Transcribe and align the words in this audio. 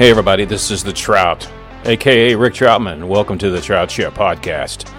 Hey, 0.00 0.08
everybody, 0.08 0.46
this 0.46 0.70
is 0.70 0.82
The 0.82 0.94
Trout, 0.94 1.46
aka 1.84 2.34
Rick 2.34 2.54
Troutman. 2.54 3.06
Welcome 3.06 3.36
to 3.36 3.50
The 3.50 3.60
Trout 3.60 3.90
Show 3.90 4.10
podcast. 4.10 4.90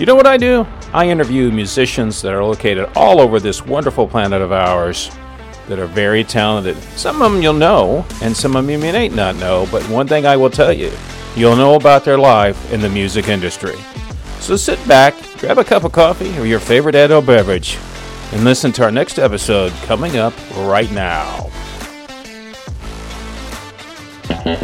You 0.00 0.06
know 0.06 0.14
what 0.14 0.26
I 0.26 0.38
do? 0.38 0.66
I 0.94 1.10
interview 1.10 1.50
musicians 1.50 2.22
that 2.22 2.32
are 2.32 2.42
located 2.42 2.88
all 2.96 3.20
over 3.20 3.38
this 3.38 3.66
wonderful 3.66 4.08
planet 4.08 4.40
of 4.40 4.50
ours 4.50 5.10
that 5.68 5.78
are 5.78 5.84
very 5.84 6.24
talented. 6.24 6.78
Some 6.96 7.20
of 7.20 7.32
them 7.32 7.42
you'll 7.42 7.52
know, 7.52 8.06
and 8.22 8.34
some 8.34 8.56
of 8.56 8.64
them 8.64 8.70
you 8.70 8.78
may 8.78 9.10
not 9.10 9.36
know, 9.36 9.68
but 9.70 9.86
one 9.90 10.08
thing 10.08 10.24
I 10.24 10.38
will 10.38 10.48
tell 10.48 10.72
you 10.72 10.90
you'll 11.36 11.54
know 11.54 11.74
about 11.74 12.06
their 12.06 12.16
life 12.16 12.72
in 12.72 12.80
the 12.80 12.88
music 12.88 13.28
industry. 13.28 13.76
So 14.40 14.56
sit 14.56 14.78
back, 14.88 15.14
grab 15.36 15.58
a 15.58 15.64
cup 15.64 15.84
of 15.84 15.92
coffee 15.92 16.34
or 16.38 16.46
your 16.46 16.60
favorite 16.60 16.94
adult 16.94 17.26
beverage, 17.26 17.76
and 18.32 18.42
listen 18.42 18.72
to 18.72 18.84
our 18.84 18.90
next 18.90 19.18
episode 19.18 19.70
coming 19.82 20.16
up 20.16 20.32
right 20.56 20.90
now. 20.92 21.50
I've 24.46 24.60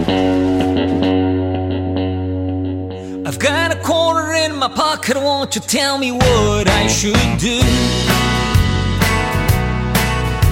got 3.39 3.73
a 3.73 3.81
quarter 3.83 4.35
in 4.35 4.55
my 4.55 4.69
pocket, 4.69 5.17
won't 5.17 5.55
you 5.55 5.63
tell 5.63 5.97
me 5.97 6.13
what 6.13 6.69
I 6.69 6.87
should 6.87 7.15
do? 7.39 7.63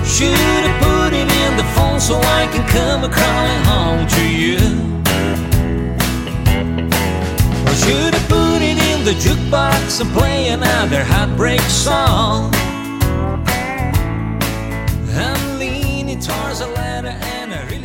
Should 0.06 0.32
I 0.32 0.78
put 0.80 1.12
it 1.12 1.28
in 1.30 1.56
the 1.58 1.64
phone 1.74 2.00
so 2.00 2.18
I 2.18 2.48
can 2.50 2.66
come 2.68 3.02
crawling 3.12 3.64
home 3.64 4.06
to 4.16 4.22
you? 4.26 4.56
Or 7.66 7.74
should 7.74 8.14
I 8.14 8.20
put 8.28 8.62
it 8.62 8.78
in 8.78 9.04
the 9.04 9.12
jukebox 9.12 10.00
and 10.00 10.10
play 10.16 10.48
another 10.48 11.04
heartbreak 11.04 11.60
song? 11.60 12.54
I'm 15.14 15.58
leaning 15.58 16.18
towards 16.18 16.62
a 16.62 16.87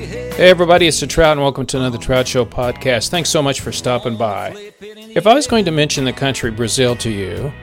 Hey 0.04 0.50
everybody, 0.50 0.88
it's 0.88 1.00
the 1.00 1.08
Trout, 1.08 1.38
and 1.38 1.42
welcome 1.42 1.66
to 1.68 1.78
another 1.78 1.98
Trout 1.98 2.28
Show 2.28 2.44
podcast. 2.44 3.08
Thanks 3.08 3.30
so 3.30 3.42
much 3.42 3.62
for 3.62 3.72
stopping 3.72 4.18
by. 4.18 4.74
If 4.82 5.26
I 5.26 5.34
was 5.34 5.48
going 5.48 5.64
to 5.64 5.72
mention 5.72 6.04
the 6.04 6.12
country 6.12 6.52
Brazil 6.52 6.94
to 6.98 7.10
you, 7.10 7.54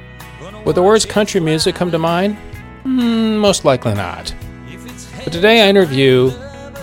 would 0.64 0.74
the 0.74 0.82
words 0.82 1.04
country 1.04 1.38
music 1.38 1.74
come 1.74 1.90
to 1.90 1.98
mind? 1.98 2.36
Hmm, 2.84 3.36
most 3.36 3.66
likely 3.66 3.92
not. 3.92 4.34
But 5.22 5.34
today 5.34 5.60
I 5.60 5.68
interview 5.68 6.32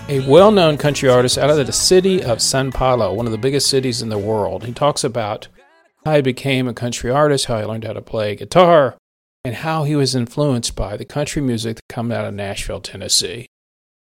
a 0.09 0.23
well 0.29 0.51
known 0.51 0.77
country 0.77 1.09
artist 1.09 1.39
out 1.39 1.49
of 1.49 1.65
the 1.65 1.73
city 1.73 2.23
of 2.23 2.39
Sao 2.39 2.69
Paulo, 2.69 3.11
one 3.11 3.25
of 3.25 3.31
the 3.31 3.39
biggest 3.39 3.67
cities 3.67 4.03
in 4.03 4.09
the 4.09 4.19
world. 4.19 4.63
He 4.63 4.73
talks 4.73 5.03
about 5.03 5.47
how 6.05 6.13
he 6.17 6.21
became 6.21 6.67
a 6.67 6.73
country 6.73 7.09
artist, 7.09 7.45
how 7.45 7.57
he 7.57 7.65
learned 7.65 7.83
how 7.83 7.93
to 7.93 8.01
play 8.03 8.35
guitar, 8.35 8.95
and 9.43 9.55
how 9.55 9.85
he 9.85 9.95
was 9.95 10.13
influenced 10.13 10.75
by 10.75 10.95
the 10.95 11.05
country 11.05 11.41
music 11.41 11.77
that 11.77 11.93
comes 11.95 12.13
out 12.13 12.25
of 12.25 12.35
Nashville, 12.35 12.79
Tennessee. 12.79 13.47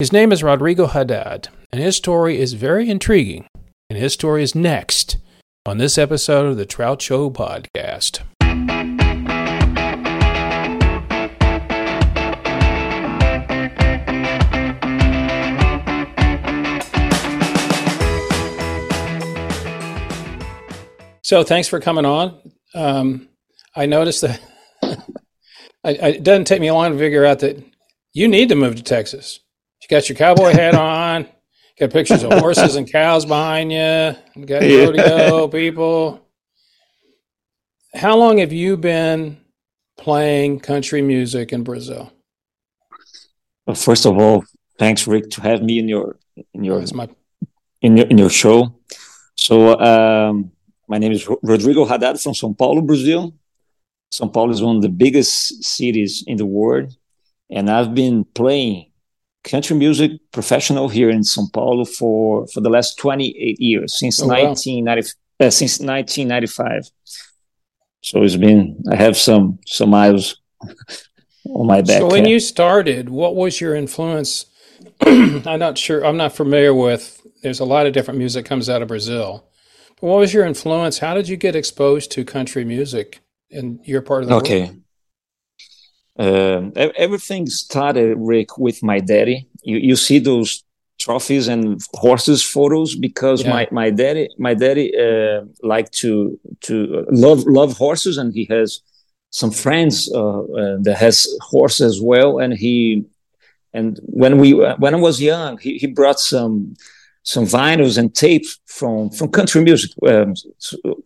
His 0.00 0.14
name 0.14 0.32
is 0.32 0.42
Rodrigo 0.42 0.86
Haddad, 0.86 1.50
and 1.70 1.82
his 1.82 1.94
story 1.94 2.40
is 2.40 2.54
very 2.54 2.88
intriguing. 2.88 3.46
And 3.90 3.98
his 3.98 4.14
story 4.14 4.42
is 4.42 4.54
next 4.54 5.18
on 5.66 5.76
this 5.76 5.98
episode 5.98 6.46
of 6.46 6.56
the 6.56 6.64
Trout 6.64 7.02
Show 7.02 7.28
podcast. 7.28 8.20
So, 21.20 21.44
thanks 21.44 21.68
for 21.68 21.78
coming 21.78 22.06
on. 22.06 22.40
Um, 22.74 23.28
I 23.76 23.84
noticed 23.84 24.22
that 24.22 24.40
I, 24.82 24.96
I, 25.84 25.90
it 25.92 26.22
doesn't 26.22 26.46
take 26.46 26.62
me 26.62 26.70
long 26.70 26.90
to 26.90 26.98
figure 26.98 27.26
out 27.26 27.40
that 27.40 27.62
you 28.14 28.28
need 28.28 28.48
to 28.48 28.54
move 28.54 28.76
to 28.76 28.82
Texas. 28.82 29.40
You 29.82 29.88
got 29.88 30.08
your 30.08 30.16
cowboy 30.16 30.52
hat 30.52 30.74
on. 30.74 31.26
Got 31.78 31.90
pictures 31.90 32.22
of 32.22 32.32
horses 32.32 32.76
and 32.76 32.90
cows 32.90 33.24
behind 33.24 33.72
you. 33.72 34.14
You 34.36 34.46
got 34.46 34.62
Yeah. 34.62 34.84
rodeo 34.84 35.48
people. 35.48 36.20
How 37.94 38.16
long 38.16 38.38
have 38.38 38.52
you 38.52 38.76
been 38.76 39.38
playing 39.96 40.60
country 40.60 41.02
music 41.02 41.52
in 41.52 41.62
Brazil? 41.64 42.12
Well, 43.66 43.74
first 43.74 44.04
of 44.06 44.18
all, 44.18 44.44
thanks, 44.78 45.06
Rick, 45.06 45.30
to 45.30 45.40
have 45.42 45.62
me 45.62 45.78
in 45.78 45.88
your 45.88 46.18
in 46.54 46.64
your 46.64 46.82
my 46.94 47.08
in 47.80 47.96
your 47.96 48.06
in 48.06 48.18
your 48.18 48.30
show. 48.30 48.74
So, 49.36 49.78
um, 49.80 50.52
my 50.86 50.98
name 50.98 51.12
is 51.12 51.26
Rodrigo 51.42 51.86
Haddad 51.86 52.20
from 52.20 52.32
São 52.34 52.56
Paulo, 52.56 52.82
Brazil. 52.82 53.32
São 54.12 54.30
Paulo 54.32 54.52
is 54.52 54.60
one 54.62 54.76
of 54.76 54.82
the 54.82 54.88
biggest 54.90 55.64
cities 55.64 56.22
in 56.26 56.36
the 56.36 56.44
world, 56.46 56.94
and 57.48 57.70
I've 57.70 57.94
been 57.94 58.24
playing 58.24 58.89
country 59.44 59.76
music 59.76 60.12
professional 60.32 60.88
here 60.88 61.10
in 61.10 61.20
São 61.20 61.50
Paulo 61.52 61.84
for 61.84 62.46
for 62.48 62.60
the 62.60 62.70
last 62.70 62.98
28 62.98 63.60
years 63.60 63.98
since 63.98 64.20
Oh, 64.22 64.26
wow. 64.26 64.48
1990 64.48 65.12
uh, 65.40 65.50
since 65.50 65.80
1995. 65.80 66.90
So 68.02 68.22
it's 68.22 68.36
been 68.36 68.82
I 68.90 68.96
have 68.96 69.16
some 69.16 69.58
some 69.66 69.90
miles 69.90 70.36
on 71.48 71.66
my 71.66 71.82
back. 71.82 72.00
So 72.00 72.08
when 72.08 72.26
you 72.26 72.40
started, 72.40 73.08
what 73.08 73.34
was 73.34 73.60
your 73.60 73.74
influence? 73.74 74.46
I'm 75.00 75.58
not 75.58 75.76
sure. 75.78 76.04
I'm 76.04 76.16
not 76.16 76.32
familiar 76.34 76.74
with. 76.74 77.20
There's 77.42 77.60
a 77.60 77.64
lot 77.64 77.86
of 77.86 77.92
different 77.92 78.18
music 78.18 78.44
comes 78.46 78.68
out 78.68 78.82
of 78.82 78.88
Brazil. 78.88 79.46
But 80.00 80.06
what 80.08 80.18
was 80.18 80.32
your 80.32 80.46
influence? 80.46 80.98
How 80.98 81.14
did 81.14 81.28
you 81.28 81.36
get 81.36 81.54
exposed 81.56 82.10
to 82.12 82.24
country 82.24 82.64
music 82.64 83.20
in 83.50 83.80
your 83.84 84.02
part 84.02 84.22
of 84.22 84.28
the 84.28 84.34
world? 84.34 84.44
Okay. 84.44 84.72
Um, 86.18 86.72
everything 86.76 87.46
started, 87.46 88.16
Rick, 88.18 88.58
with 88.58 88.82
my 88.82 88.98
daddy. 89.00 89.48
You 89.62 89.78
you 89.78 89.96
see 89.96 90.18
those 90.18 90.64
trophies 90.98 91.48
and 91.48 91.80
horses 91.94 92.42
photos 92.42 92.94
because 92.94 93.42
Yeah. 93.42 93.50
my 93.54 93.68
my 93.70 93.90
daddy 93.90 94.28
my 94.38 94.54
daddy 94.54 94.86
uh, 95.06 95.40
liked 95.62 95.92
to 96.02 96.38
to 96.66 97.06
love 97.10 97.44
love 97.46 97.72
horses 97.78 98.18
and 98.18 98.34
he 98.34 98.44
has 98.50 98.82
some 99.30 99.50
friends 99.50 100.10
uh, 100.12 100.40
uh, 100.60 100.76
that 100.82 100.96
has 100.98 101.26
horses 101.40 101.86
as 101.96 102.00
well 102.02 102.38
and 102.38 102.52
he 102.52 103.04
and 103.72 103.98
when 104.02 104.38
we 104.38 104.52
when 104.82 104.94
I 104.94 104.98
was 104.98 105.20
young 105.22 105.56
he, 105.58 105.78
he 105.78 105.86
brought 105.86 106.20
some 106.20 106.74
some 107.22 107.44
vinyls 107.46 107.96
and 107.96 108.14
tapes 108.14 108.60
from 108.66 109.08
from 109.10 109.28
country 109.30 109.62
music 109.62 109.90
um, 110.06 110.34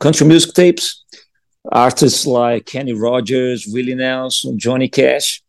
country 0.01 0.27
music 0.27 0.55
tapes 0.55 1.05
artists 1.71 2.27
like 2.27 2.67
Kenny 2.67 2.93
Rogers, 2.93 3.67
Willie 3.69 3.95
Nelson, 3.95 4.59
Johnny 4.59 4.89
Cash. 4.89 5.43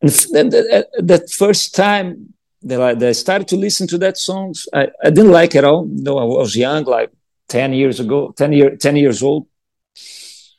And 0.00 0.10
that, 0.10 0.50
that, 0.50 0.86
uh, 0.98 1.02
that 1.02 1.30
first 1.30 1.74
time 1.74 2.34
that 2.62 2.80
I, 2.80 2.94
that 2.94 3.08
I 3.08 3.12
started 3.12 3.48
to 3.48 3.56
listen 3.56 3.86
to 3.88 3.98
that 3.98 4.18
songs, 4.18 4.66
I, 4.72 4.88
I 5.02 5.10
didn't 5.10 5.32
like 5.32 5.54
it 5.54 5.64
all. 5.64 5.86
No, 5.86 6.18
I 6.18 6.24
was 6.24 6.56
young, 6.56 6.84
like 6.84 7.10
10 7.48 7.72
years 7.72 8.00
ago, 8.00 8.32
10, 8.36 8.52
year, 8.52 8.76
10 8.76 8.96
years 8.96 9.22
old. 9.22 9.46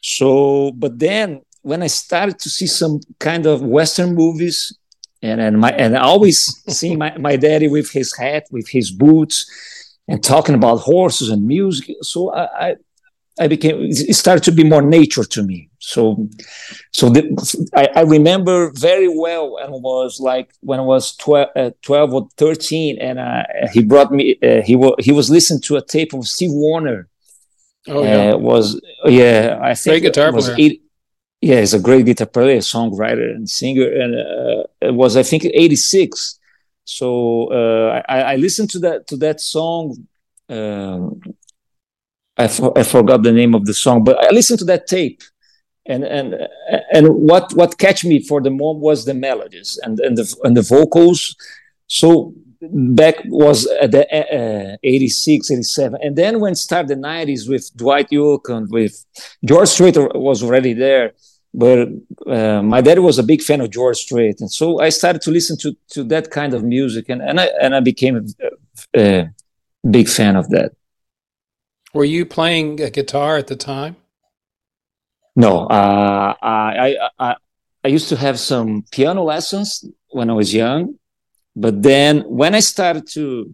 So, 0.02 0.72
but 0.72 1.00
then 1.00 1.42
when 1.62 1.82
I 1.82 1.88
started 1.88 2.40
to 2.40 2.50
see 2.50 2.68
some 2.68 3.00
kind 3.20 3.46
of 3.46 3.62
Western 3.62 4.16
movies, 4.16 4.78
and 5.22 5.40
and 5.40 5.58
my 5.58 5.72
and 5.72 5.98
I 5.98 6.02
always 6.02 6.62
see 6.78 6.96
my, 6.96 7.18
my 7.18 7.38
daddy 7.38 7.68
with 7.70 7.90
his 7.92 8.16
hat, 8.16 8.46
with 8.52 8.68
his 8.70 8.92
boots, 8.92 9.46
and 10.08 10.22
talking 10.22 10.56
about 10.56 10.78
horses 10.78 11.30
and 11.30 11.48
music. 11.48 11.96
So 12.02 12.34
I, 12.34 12.70
I 12.70 12.76
I 13.40 13.48
became 13.48 13.78
it 13.82 14.16
started 14.16 14.44
to 14.44 14.52
be 14.52 14.64
more 14.64 14.82
nature 14.82 15.24
to 15.24 15.42
me. 15.44 15.70
So 15.80 16.28
so 16.92 17.10
the, 17.10 17.22
I, 17.76 17.90
I 17.96 18.02
remember 18.04 18.72
very 18.72 19.08
well 19.08 19.58
I 19.62 19.68
was 19.70 20.20
like 20.20 20.54
when 20.62 20.80
I 20.80 20.84
was 20.84 21.16
12, 21.18 21.48
uh, 21.56 21.72
12 21.82 22.14
or 22.14 22.28
13 22.38 23.00
and 23.00 23.18
uh, 23.20 23.44
he 23.74 23.84
brought 23.84 24.12
me 24.12 24.38
uh, 24.44 24.62
he 24.62 24.76
was 24.76 24.94
he 25.00 25.12
was 25.12 25.30
listening 25.30 25.62
to 25.62 25.78
a 25.78 25.82
tape 25.82 26.14
of 26.14 26.28
Steve 26.28 26.52
Wariner 26.52 27.08
Oh 27.88 28.04
yeah. 28.04 28.34
uh, 28.34 28.38
was 28.38 28.80
yeah 29.06 29.60
I 29.62 29.74
think 29.74 29.94
Great 29.94 30.04
guitar 30.04 30.32
was 30.32 30.46
player. 30.46 30.58
eight- 30.60 30.82
yeah 31.42 31.60
he's 31.60 31.74
a 31.74 31.80
great 31.80 32.06
guitar 32.06 32.28
player 32.28 32.60
songwriter 32.60 33.28
and 33.36 33.50
singer 33.50 33.90
and 34.02 34.12
uh, 34.16 34.64
it 34.80 34.94
was 34.94 35.18
I 35.18 35.24
think 35.24 35.44
86 35.46 36.40
so 36.86 37.48
uh, 37.52 38.02
I, 38.08 38.18
I 38.34 38.36
listened 38.38 38.70
to 38.72 38.80
that 38.86 39.08
to 39.08 39.18
that 39.18 39.42
song 39.42 40.08
um, 40.50 41.20
I, 42.38 42.46
I 42.76 42.84
forgot 42.84 43.24
the 43.24 43.32
name 43.32 43.54
of 43.54 43.66
the 43.66 43.74
song 43.74 44.04
but 44.04 44.18
I 44.24 44.30
listened 44.32 44.60
to 44.60 44.66
that 44.66 44.88
tape. 44.88 45.22
And 45.86 46.06
and 46.06 46.36
and 46.94 47.10
what 47.10 47.52
what 47.56 47.78
catch 47.78 48.06
me 48.06 48.24
for 48.24 48.40
the 48.42 48.50
moment 48.50 48.80
was 48.80 49.04
the 49.04 49.14
melodies 49.14 49.78
and 49.84 50.00
and 50.00 50.18
the 50.18 50.36
and 50.46 50.56
the 50.56 50.62
vocals. 50.62 51.36
So 51.88 52.34
back 52.72 53.16
was 53.26 53.68
at 53.82 53.92
the 53.92 54.08
uh, 54.10 54.78
86 54.84 55.52
87 55.52 56.00
and 56.02 56.16
then 56.16 56.40
when 56.40 56.56
started 56.56 56.88
the 56.88 56.96
90s 56.96 57.50
with 57.50 57.70
dwight 57.76 58.10
yoakam 58.10 58.58
and 58.58 58.72
with 58.72 59.06
george 59.44 59.68
strait 59.68 59.98
was 60.16 60.42
already 60.42 60.74
there 60.74 61.14
but 61.54 61.90
uh, 62.26 62.62
my 62.64 62.82
dad 62.82 63.00
was 63.00 63.20
a 63.20 63.24
big 63.24 63.42
fan 63.42 63.62
of 63.62 63.70
george 63.70 63.98
strait. 63.98 64.40
And 64.40 64.52
so 64.52 64.80
i 64.80 64.90
started 64.90 65.22
to 65.24 65.32
listen 65.32 65.58
to 65.58 65.76
to 65.90 66.04
that 66.06 66.32
kind 66.32 66.54
of 66.54 66.64
music 66.64 67.10
and 67.10 67.22
and 67.22 67.40
i 67.40 67.50
and 67.62 67.76
i 67.76 67.80
became 67.80 68.16
a, 68.16 69.00
a 69.00 69.30
big 69.90 70.08
fan 70.08 70.36
of 70.36 70.50
that 70.50 70.72
Were 71.94 72.06
you 72.06 72.26
playing 72.26 72.82
a 72.82 72.90
guitar 72.90 73.38
at 73.38 73.48
the 73.48 73.56
time? 73.56 73.96
No, 75.36 75.66
uh, 75.68 76.36
I, 76.42 76.98
I 77.20 77.36
I 77.84 77.88
used 77.88 78.10
to 78.10 78.16
have 78.16 78.40
some 78.40 78.86
piano 78.92 79.24
lessons 79.24 79.84
when 80.10 80.30
I 80.30 80.34
was 80.34 80.54
young, 80.54 80.96
but 81.56 81.82
then 81.82 82.22
when 82.22 82.56
I 82.56 82.60
started 82.60 83.08
to 83.14 83.54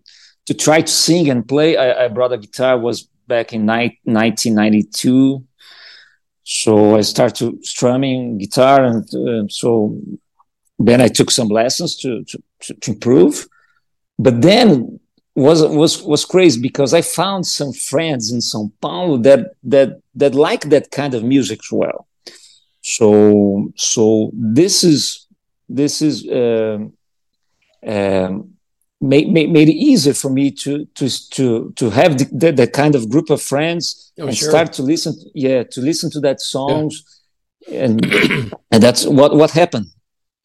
to 0.50 0.56
try 0.56 0.81
to 0.81 0.91
sing 0.91 1.30
and 1.30 1.47
play. 1.47 1.77
I, 1.77 2.06
I 2.06 2.07
brought 2.07 2.33
a 2.33 2.38
guitar. 2.38 2.75
Was 2.80 3.07
back 3.27 3.53
in 3.53 3.68
ni- 3.68 4.00
1992. 4.03 5.45
So 6.44 6.95
I 6.95 7.01
started 7.01 7.63
strumming 7.63 8.39
guitar, 8.39 8.83
and 8.83 9.03
uh, 9.13 9.47
so 9.47 10.01
then 10.80 11.01
I 11.01 11.07
took 11.07 11.30
some 11.30 11.50
lessons 11.50 11.95
to, 11.97 12.24
to, 12.24 12.42
to 12.81 12.92
improve. 12.92 13.47
But 14.18 14.42
then 14.42 14.98
was 15.39 15.59
was 15.81 15.94
was 16.03 16.24
crazy 16.25 16.59
because 16.69 16.94
I 16.94 17.01
found 17.01 17.45
some 17.47 17.71
friends 17.74 18.31
in 18.31 18.39
São 18.39 18.71
Paulo 18.81 19.18
that 19.27 19.41
that 19.74 19.89
that 20.21 20.33
like 20.36 20.63
that 20.69 20.86
kind 20.91 21.13
of 21.13 21.24
music 21.24 21.59
as 21.65 21.71
well. 21.71 22.07
So 22.81 23.71
so 23.75 24.31
this 24.33 24.83
is 24.83 25.27
this 25.68 26.01
is 26.01 26.15
um, 26.41 26.94
um, 27.86 28.53
made, 29.01 29.27
made 29.36 29.50
made 29.51 29.69
it 29.69 29.75
easier 29.91 30.13
for 30.13 30.30
me 30.30 30.51
to 30.63 30.86
to 30.97 31.06
to 31.36 31.71
to 31.80 31.89
have 31.89 32.18
the, 32.19 32.25
the, 32.42 32.51
the 32.51 32.68
kind 32.68 32.95
of 32.95 33.09
group 33.09 33.30
of 33.30 33.42
friends 33.42 34.12
Oh, 34.19 34.27
and 34.27 34.35
sure. 34.35 34.50
start 34.50 34.74
to 34.74 34.83
listen 34.83 35.13
yeah 35.33 35.63
to 35.63 35.80
listen 35.81 36.09
to 36.12 36.19
that 36.19 36.42
songs 36.42 36.94
and 37.71 38.03
and 38.71 38.83
that's 38.83 39.06
what 39.06 39.31
what 39.35 39.51
happened 39.51 39.88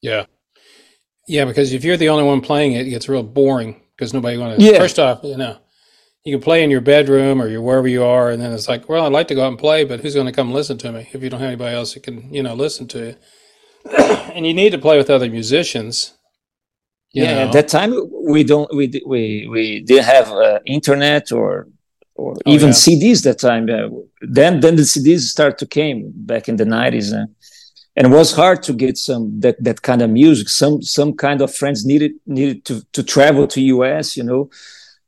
Yeah. 0.03 0.25
Yeah, 1.27 1.47
because 1.47 1.73
if 1.73 1.83
you're 1.85 1.97
the 1.97 2.11
only 2.11 2.25
one 2.33 2.41
playing 2.43 2.73
it, 2.75 2.87
it 2.87 2.91
gets 2.91 3.09
real 3.09 3.23
boring 3.23 3.81
because 3.97 4.13
nobody 4.15 4.37
want 4.39 4.59
to. 4.59 4.65
Yeah. 4.65 4.79
First 4.79 4.99
off, 4.99 5.21
you 5.23 5.37
know, 5.37 5.59
you 6.25 6.35
can 6.35 6.43
play 6.43 6.65
in 6.65 6.71
your 6.71 6.81
bedroom 6.81 7.41
or 7.41 7.49
you're 7.49 7.63
wherever 7.63 7.89
you 7.89 8.05
are, 8.05 8.31
and 8.31 8.41
then 8.43 8.53
it's 8.53 8.69
like, 8.69 8.89
well, 8.89 9.07
I'd 9.07 9.13
like 9.13 9.29
to 9.29 9.35
go 9.35 9.45
out 9.45 9.49
and 9.49 9.59
play, 9.59 9.85
but 9.85 10.01
who's 10.01 10.15
going 10.15 10.27
to 10.27 10.33
come 10.33 10.53
listen 10.53 10.79
to 10.79 10.93
me 10.93 11.09
if 11.13 11.23
you 11.23 11.31
don't 11.31 11.41
have 11.41 11.49
anybody 11.49 11.75
else 11.77 11.95
that 11.95 12.03
can, 12.03 12.33
you 12.33 12.43
know, 12.43 12.55
listen 12.55 12.87
to 12.89 12.99
you? 13.09 13.17
and 14.35 14.47
you 14.47 14.55
need 14.55 14.71
to 14.71 14.79
play 14.79 14.97
with 14.97 15.11
other 15.11 15.29
musicians. 15.29 16.15
yeah 17.13 17.35
know. 17.35 17.41
at 17.47 17.53
that 17.53 17.69
time 17.69 17.93
we 18.35 18.43
don't 18.43 18.69
we 18.75 18.85
we 19.07 19.47
we 19.55 19.81
didn't 19.89 20.07
have 20.17 20.29
uh, 20.33 20.59
internet 20.67 21.31
or 21.33 21.69
or 22.17 22.35
Oh, 22.47 22.53
even 22.55 22.69
yeah. 22.69 22.75
CDs 22.85 23.23
that 23.25 23.39
time 23.49 23.65
uh, 23.69 23.89
then 24.39 24.61
then 24.61 24.77
the 24.77 24.87
CDs 24.93 25.23
start 25.37 25.59
to 25.59 25.67
came 25.67 25.99
back 26.15 26.49
in 26.49 26.57
the 26.57 26.65
90s 26.65 27.13
uh, 27.13 27.27
and 27.97 28.07
it 28.07 28.11
was 28.11 28.33
hard 28.33 28.63
to 28.65 28.73
get 28.73 28.97
some 28.99 29.41
that 29.41 29.63
that 29.63 29.83
kind 29.83 30.03
of 30.03 30.11
music. 30.11 30.49
Some 30.49 30.83
some 30.83 31.13
kind 31.15 31.41
of 31.41 31.55
friends 31.55 31.85
needed 31.85 32.13
needed 32.27 32.65
to 32.67 32.83
to 32.93 33.03
travel 33.03 33.47
to 33.49 33.61
US 33.61 34.17
you 34.17 34.25
know. 34.25 34.51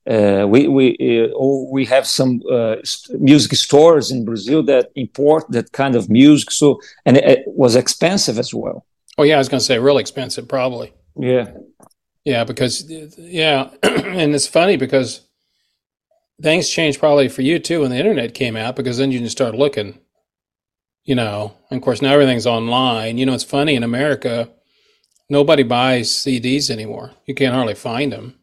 Uh, 0.09 0.47
we 0.47 0.69
we 0.69 0.97
uh, 1.01 1.35
oh, 1.35 1.69
we 1.73 1.85
have 1.87 2.07
some 2.07 2.41
uh, 2.51 2.77
st- 2.85 3.21
music 3.21 3.53
stores 3.55 4.11
in 4.13 4.25
Brazil 4.25 4.63
that 4.63 4.91
import 4.95 5.45
that 5.51 5.73
kind 5.73 5.97
of 5.97 6.09
music. 6.09 6.51
So 6.51 6.81
and 7.05 7.17
it, 7.17 7.25
it 7.25 7.43
was 7.47 7.75
expensive 7.75 8.39
as 8.39 8.55
well. 8.55 8.87
Oh 9.19 9.25
yeah, 9.25 9.35
I 9.35 9.39
was 9.39 9.49
going 9.49 9.61
to 9.61 9.65
say 9.65 9.79
real 9.79 9.99
expensive, 9.99 10.49
probably. 10.49 10.93
yeah. 11.17 11.47
Yeah, 12.25 12.43
because 12.43 12.91
yeah, 13.19 13.71
and 13.85 14.35
it's 14.35 14.49
funny 14.49 14.77
because 14.77 15.21
things 16.43 16.69
changed 16.69 16.99
probably 16.99 17.29
for 17.29 17.43
you 17.43 17.61
too 17.61 17.83
when 17.83 17.91
the 17.91 17.97
internet 17.97 18.35
came 18.35 18.57
out 18.57 18.75
because 18.75 18.99
then 18.99 19.13
you 19.13 19.21
can 19.21 19.29
start 19.29 19.55
looking, 19.55 20.01
you 21.07 21.15
know. 21.15 21.55
And 21.71 21.79
of 21.79 21.83
course 21.83 22.03
now 22.03 22.13
everything's 22.13 22.47
online. 22.47 23.17
You 23.17 23.25
know, 23.25 23.33
it's 23.33 23.45
funny 23.45 23.75
in 23.75 23.83
America, 23.83 24.51
nobody 25.31 25.63
buys 25.63 26.11
CDs 26.11 26.69
anymore. 26.69 27.13
You 27.25 27.35
can't 27.35 27.55
hardly 27.55 27.75
find 27.75 28.13
them 28.13 28.39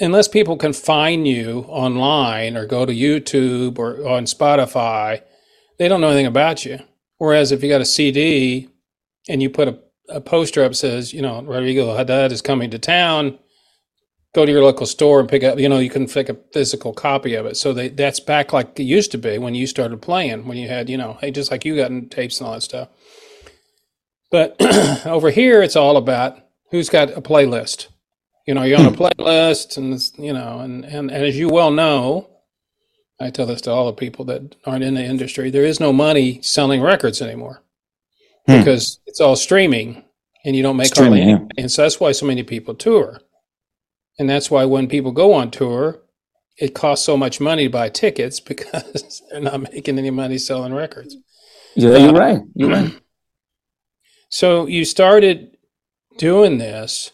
unless 0.00 0.26
people 0.26 0.56
can 0.56 0.72
find 0.72 1.26
you 1.28 1.60
online 1.68 2.56
or 2.56 2.66
go 2.66 2.84
to 2.84 2.92
YouTube 2.92 3.78
or 3.78 4.06
on 4.06 4.24
Spotify. 4.24 5.22
They 5.78 5.86
don't 5.86 6.00
know 6.00 6.08
anything 6.08 6.26
about 6.26 6.64
you. 6.64 6.80
Whereas 7.18 7.52
if 7.52 7.62
you 7.62 7.68
got 7.68 7.80
a 7.80 7.86
CD 7.86 8.68
and 9.28 9.40
you 9.40 9.48
put 9.48 9.68
a 9.68 9.78
a 10.08 10.20
poster 10.20 10.64
up 10.64 10.74
says, 10.74 11.12
you 11.12 11.22
know, 11.22 11.42
Rodrigo 11.42 11.94
Haddad 11.96 12.32
is 12.32 12.42
coming 12.42 12.70
to 12.70 12.78
town. 12.78 13.38
Go 14.36 14.44
to 14.44 14.52
your 14.52 14.62
local 14.62 14.84
store 14.84 15.18
and 15.18 15.28
pick 15.30 15.42
up. 15.42 15.58
You 15.58 15.66
know, 15.70 15.78
you 15.78 15.88
can 15.88 16.06
pick 16.06 16.28
a 16.28 16.36
physical 16.52 16.92
copy 16.92 17.34
of 17.34 17.46
it. 17.46 17.56
So 17.56 17.72
they, 17.72 17.88
that's 17.88 18.20
back 18.20 18.52
like 18.52 18.78
it 18.78 18.82
used 18.82 19.10
to 19.12 19.18
be 19.18 19.38
when 19.38 19.54
you 19.54 19.66
started 19.66 20.02
playing. 20.02 20.46
When 20.46 20.58
you 20.58 20.68
had, 20.68 20.90
you 20.90 20.98
know, 20.98 21.16
hey, 21.22 21.30
just 21.30 21.50
like 21.50 21.64
you 21.64 21.74
got 21.74 21.90
in 21.90 22.10
tapes 22.10 22.38
and 22.38 22.46
all 22.46 22.52
that 22.52 22.60
stuff. 22.60 22.88
But 24.30 24.54
over 25.06 25.30
here, 25.30 25.62
it's 25.62 25.74
all 25.74 25.96
about 25.96 26.38
who's 26.70 26.90
got 26.90 27.16
a 27.16 27.22
playlist. 27.22 27.88
You 28.46 28.52
know, 28.52 28.62
you're 28.62 28.78
on 28.78 28.86
a 28.86 28.90
playlist, 29.18 29.78
and 29.78 29.98
you 30.22 30.34
know, 30.34 30.60
and, 30.60 30.84
and 30.84 31.10
and 31.10 31.24
as 31.24 31.38
you 31.38 31.48
well 31.48 31.70
know, 31.70 32.28
I 33.18 33.30
tell 33.30 33.46
this 33.46 33.62
to 33.62 33.70
all 33.70 33.86
the 33.86 33.94
people 33.94 34.26
that 34.26 34.54
aren't 34.66 34.84
in 34.84 34.94
the 34.94 35.04
industry. 35.04 35.50
There 35.50 35.64
is 35.64 35.80
no 35.80 35.94
money 35.94 36.42
selling 36.42 36.82
records 36.82 37.22
anymore 37.22 37.62
Hmm. 38.46 38.58
because 38.58 39.00
it's 39.06 39.20
all 39.20 39.36
streaming 39.36 40.04
and 40.44 40.54
you 40.54 40.62
don't 40.62 40.76
make 40.76 40.94
hardly 40.94 41.20
Streaming, 41.20 41.22
any 41.22 41.30
yeah. 41.30 41.38
money. 41.38 41.50
And 41.58 41.72
so 41.72 41.82
that's 41.82 41.98
why 41.98 42.12
so 42.12 42.26
many 42.26 42.42
people 42.42 42.74
tour. 42.74 43.20
And 44.18 44.28
that's 44.28 44.50
why 44.50 44.64
when 44.64 44.88
people 44.88 45.12
go 45.12 45.32
on 45.34 45.50
tour, 45.50 46.00
it 46.58 46.74
costs 46.74 47.04
so 47.04 47.16
much 47.16 47.40
money 47.40 47.64
to 47.64 47.70
buy 47.70 47.88
tickets 47.88 48.40
because 48.52 49.22
they're 49.30 49.40
not 49.40 49.72
making 49.72 49.98
any 49.98 50.10
money 50.10 50.38
selling 50.38 50.74
records. 50.74 51.16
yeah 51.74 51.96
you're 51.98 52.16
uh, 52.16 52.18
right 52.18 52.40
you're 52.54 52.70
right 52.70 52.92
So 54.28 54.66
you 54.66 54.84
started 54.84 55.56
doing 56.18 56.58
this. 56.58 57.12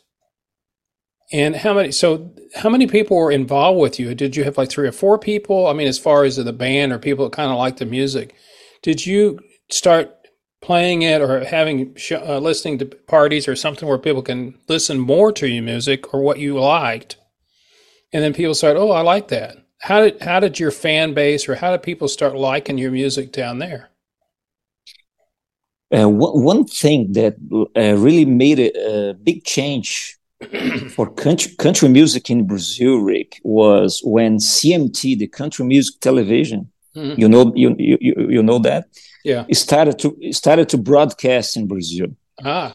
And 1.33 1.57
how 1.57 1.75
many 1.75 1.93
so 1.93 2.35
how 2.57 2.69
many 2.69 2.87
people 2.87 3.17
were 3.17 3.31
involved 3.31 3.81
with 3.81 3.99
you? 3.99 4.15
Did 4.15 4.37
you 4.37 4.45
have 4.45 4.59
like 4.59 4.71
three 4.71 4.87
or 4.87 4.93
four 4.93 5.19
people? 5.19 5.67
I 5.67 5.73
mean, 5.73 5.89
as 5.89 5.99
far 5.99 6.25
as 6.25 6.37
the 6.37 6.53
band 6.53 6.93
or 6.93 6.99
people 6.99 7.25
that 7.25 7.35
kind 7.35 7.51
of 7.51 7.59
like 7.59 7.79
the 7.79 7.87
music, 7.87 8.35
did 8.83 9.07
you 9.07 9.39
start 9.71 10.15
playing 10.63 11.03
it 11.03 11.21
or 11.21 11.45
having 11.45 11.95
sh- 11.97 12.13
uh, 12.13 12.39
listening 12.39 12.79
to 12.79 12.87
parties 12.87 13.47
or 13.49 13.57
something 13.57 13.87
where 13.89 13.99
people 13.99 14.23
can 14.23 14.55
listen 14.69 14.99
more 14.99 15.33
to 15.33 15.47
your 15.49 15.63
music 15.63 16.15
or 16.15 16.23
what 16.23 16.39
you 16.39 16.59
liked, 16.59 17.17
and 18.13 18.23
then 18.23 18.33
people 18.33 18.55
start, 18.55 18.77
oh, 18.77 18.91
I 18.93 19.03
like 19.03 19.29
that. 19.29 19.57
How 19.81 20.01
did 20.01 20.23
how 20.23 20.39
did 20.41 20.61
your 20.61 20.71
fan 20.71 21.13
base 21.13 21.49
or 21.49 21.57
how 21.57 21.73
did 21.73 21.83
people 21.83 22.07
start 22.09 22.37
liking 22.37 22.79
your 22.79 22.93
music 22.93 23.33
down 23.33 23.59
there? 23.59 23.91
Uh, 25.95 26.09
one, 26.09 26.43
one 26.45 26.65
thing 26.65 27.13
that 27.13 27.35
uh, 27.77 27.97
really 27.97 28.25
made 28.25 28.59
a, 28.59 29.11
a 29.11 29.15
big 29.15 29.45
change 29.45 30.17
for 30.95 31.13
country, 31.13 31.53
country 31.59 31.89
music 31.89 32.31
in 32.31 32.47
Brazil, 32.47 32.97
Rick, 32.99 33.41
was 33.43 34.01
when 34.05 34.39
CMT, 34.39 35.19
the 35.19 35.27
country 35.27 35.65
music 35.65 36.01
television, 36.01 36.71
Mhm. 36.95 37.19
you 37.19 37.29
know, 37.29 37.53
you 37.55 37.75
you 37.79 37.99
you 38.37 38.43
know 38.43 38.59
that, 38.61 38.85
Yeah. 39.25 39.45
it 39.49 39.57
started 39.57 39.99
to 40.01 40.33
started 40.33 40.69
to 40.71 40.79
broadcast 40.79 41.57
in 41.57 41.67
Brazil. 41.67 42.09
Ah. 42.45 42.75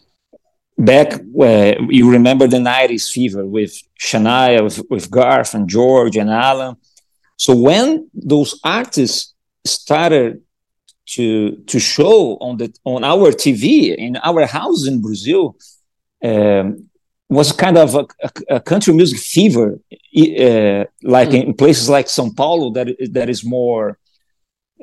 Back 0.76 1.20
where 1.32 1.80
you 1.90 2.10
remember 2.10 2.46
the 2.46 2.58
'90s 2.58 3.10
fever 3.10 3.44
with 3.44 3.74
Shania, 4.00 4.62
with, 4.62 4.80
with 4.88 5.10
Garth 5.10 5.54
and 5.54 5.68
George 5.68 6.16
and 6.16 6.30
Alan. 6.30 6.76
So 7.36 7.54
when 7.54 8.08
those 8.14 8.60
artists 8.64 9.34
started 9.64 10.40
to 11.06 11.56
to 11.66 11.78
show 11.78 12.36
on 12.40 12.58
the 12.58 12.72
on 12.84 13.02
our 13.04 13.32
TV 13.32 13.94
in 13.96 14.16
our 14.16 14.46
house 14.46 14.86
in 14.86 15.00
Brazil 15.00 15.56
um, 16.22 16.88
was 17.28 17.52
kind 17.52 17.76
of 17.76 17.94
a, 17.94 18.06
a, 18.22 18.56
a 18.56 18.60
country 18.60 18.94
music 18.94 19.18
fever, 19.18 19.78
uh, 20.16 20.84
like 21.02 21.32
in 21.32 21.54
places 21.54 21.88
like 21.88 22.06
São 22.06 22.34
Paulo 22.34 22.70
that 22.70 22.88
that 23.12 23.28
is 23.28 23.44
more. 23.44 23.98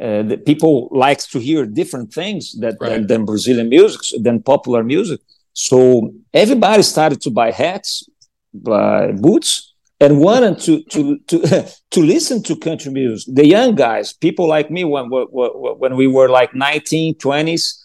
Uh, 0.01 0.23
the 0.23 0.37
people 0.37 0.89
likes 0.91 1.25
to 1.27 1.39
hear 1.39 1.65
different 1.65 2.13
things 2.13 2.53
that, 2.59 2.75
Right. 2.79 2.89
than, 2.89 3.07
than 3.07 3.25
Brazilian 3.25 3.69
music, 3.69 4.01
than 4.21 4.41
popular 4.41 4.83
music. 4.83 5.21
So 5.53 6.11
everybody 6.33 6.83
started 6.83 7.21
to 7.21 7.31
buy 7.31 7.51
hats, 7.51 8.03
buy 8.53 9.11
boots, 9.13 9.73
and 10.01 10.19
wanted 10.19 10.59
to 10.65 10.83
to 10.93 11.17
to 11.29 11.37
to 11.91 11.99
listen 12.01 12.43
to 12.43 12.55
country 12.57 12.91
music. 12.91 13.33
The 13.33 13.47
young 13.47 13.75
guys, 13.75 14.11
people 14.11 14.47
like 14.47 14.69
me, 14.69 14.83
when 14.83 15.09
when, 15.09 15.25
when 15.81 15.95
we 15.95 16.07
were 16.07 16.27
like 16.29 16.53
19, 16.53 17.15
20s. 17.15 17.81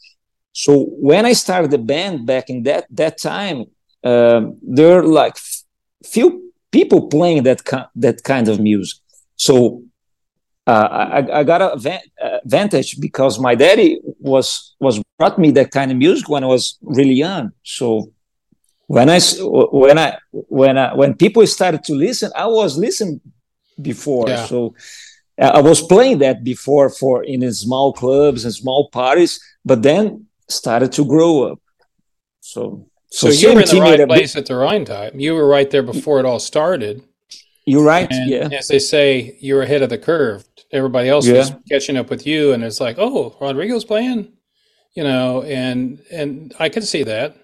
So 0.53 0.87
when 1.09 1.25
I 1.25 1.33
started 1.35 1.71
the 1.71 1.79
band 1.79 2.27
back 2.27 2.51
in 2.51 2.65
that 2.65 2.87
that 2.91 3.19
time, 3.19 3.67
um, 4.03 4.59
there 4.63 4.99
are 4.99 5.05
like 5.05 5.37
few 6.05 6.53
people 6.73 7.09
playing 7.09 7.45
that 7.45 7.65
ki- 7.65 7.91
that 7.97 8.25
kind 8.25 8.49
of 8.49 8.59
music. 8.59 8.99
So 9.37 9.83
I, 10.73 11.41
I 11.41 11.45
got 11.45 11.63
a 11.63 11.73
uh, 11.73 12.39
advantage 12.45 13.01
because 13.01 13.39
my 13.39 13.55
daddy 13.55 14.01
was 14.19 14.75
was 14.79 15.03
brought 15.19 15.39
me 15.39 15.51
that 15.53 15.71
kind 15.71 15.91
of 15.91 15.97
music 15.97 16.29
when 16.29 16.45
I 16.45 16.47
was 16.47 16.79
really 16.83 17.15
young. 17.15 17.53
So 17.63 18.13
when 18.87 19.09
I 19.09 19.21
when 19.41 19.99
I 19.99 20.19
when 20.33 20.79
I 20.79 20.95
when 20.95 21.15
people 21.15 21.47
started 21.47 21.83
to 21.85 21.95
listen, 21.95 22.31
I 22.37 22.47
was 22.47 22.77
listening 22.77 23.21
before. 23.81 24.29
Yeah. 24.29 24.45
So 24.47 24.75
uh, 25.41 25.53
I 25.55 25.61
was 25.61 25.81
playing 25.83 26.19
that 26.19 26.45
before 26.45 26.91
for 26.91 27.25
in 27.25 27.51
small 27.53 27.93
clubs 27.93 28.45
and 28.45 28.55
small 28.55 28.89
parties, 28.91 29.41
but 29.65 29.83
then 29.83 30.27
started 30.49 30.93
to 30.93 31.05
grow 31.05 31.53
up. 31.53 31.59
So 32.41 32.91
So, 33.13 33.29
you 33.29 33.55
were 33.55 33.61
in 33.61 33.69
the 33.69 33.81
right 33.81 34.07
place 34.07 34.37
at 34.37 34.47
the 34.47 34.55
right 34.55 34.87
time. 34.87 35.19
You 35.19 35.35
were 35.35 35.47
right 35.47 35.69
there 35.69 35.83
before 35.83 36.21
it 36.21 36.27
all 36.27 36.39
started. 36.39 37.03
You're 37.71 37.85
right. 37.85 38.11
And 38.11 38.31
yeah. 38.31 38.49
as 38.53 38.69
they 38.69 38.79
say, 38.79 39.37
you're 39.41 39.63
ahead 39.63 39.83
of 39.83 39.91
the 39.91 39.99
curve. 39.99 40.45
Everybody 40.73 41.09
else 41.09 41.27
Yeah. 41.27 41.49
catching 41.69 41.97
up 41.97 42.11
with 42.11 42.27
you, 42.27 42.53
and 42.53 42.63
it's 42.63 42.81
like, 42.81 42.97
oh, 42.99 43.37
Rodrigo's 43.41 43.85
playing, 43.85 44.33
you 44.95 45.03
know, 45.05 45.43
and 45.43 46.01
and 46.11 46.55
I 46.59 46.69
could 46.69 46.85
see 46.85 47.03
that. 47.05 47.37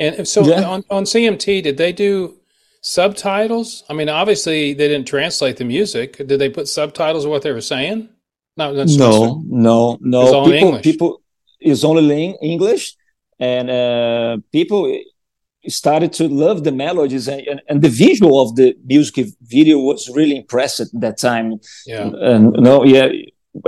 And 0.00 0.26
so 0.26 0.44
Yeah. 0.44 0.64
on, 0.68 0.82
on 0.90 1.04
CMT, 1.04 1.62
did 1.62 1.76
they 1.76 1.92
do 1.92 2.36
subtitles? 2.80 3.84
I 3.88 3.92
mean, 3.94 4.08
obviously 4.08 4.74
they 4.74 4.88
didn't 4.88 5.06
translate 5.06 5.56
the 5.56 5.64
music. 5.64 6.16
Did 6.16 6.38
they 6.38 6.48
put 6.48 6.68
subtitles 6.68 7.24
of 7.24 7.30
what 7.30 7.42
they 7.42 7.52
were 7.52 7.60
saying? 7.60 8.08
No, 8.56 8.72
no, 8.72 9.42
no, 9.50 9.98
no. 10.00 10.44
People, 10.44 10.78
people, 10.80 11.22
it's 11.60 11.82
only 11.84 12.24
in 12.26 12.34
English, 12.42 12.94
and 13.40 13.70
uh, 13.70 14.38
people 14.52 15.00
started 15.68 16.12
to 16.14 16.28
love 16.28 16.64
the 16.64 16.72
melodies 16.72 17.28
and, 17.28 17.40
and, 17.42 17.62
and, 17.68 17.82
the 17.82 17.88
visual 17.88 18.40
of 18.40 18.56
the 18.56 18.76
music 18.84 19.26
video 19.42 19.78
was 19.78 20.10
really 20.14 20.36
impressive 20.36 20.88
at 20.94 21.00
that 21.00 21.18
time. 21.18 21.60
Yeah. 21.86 22.10
And 22.20 22.54
you 22.54 22.60
know, 22.60 22.84
yeah, 22.84 23.08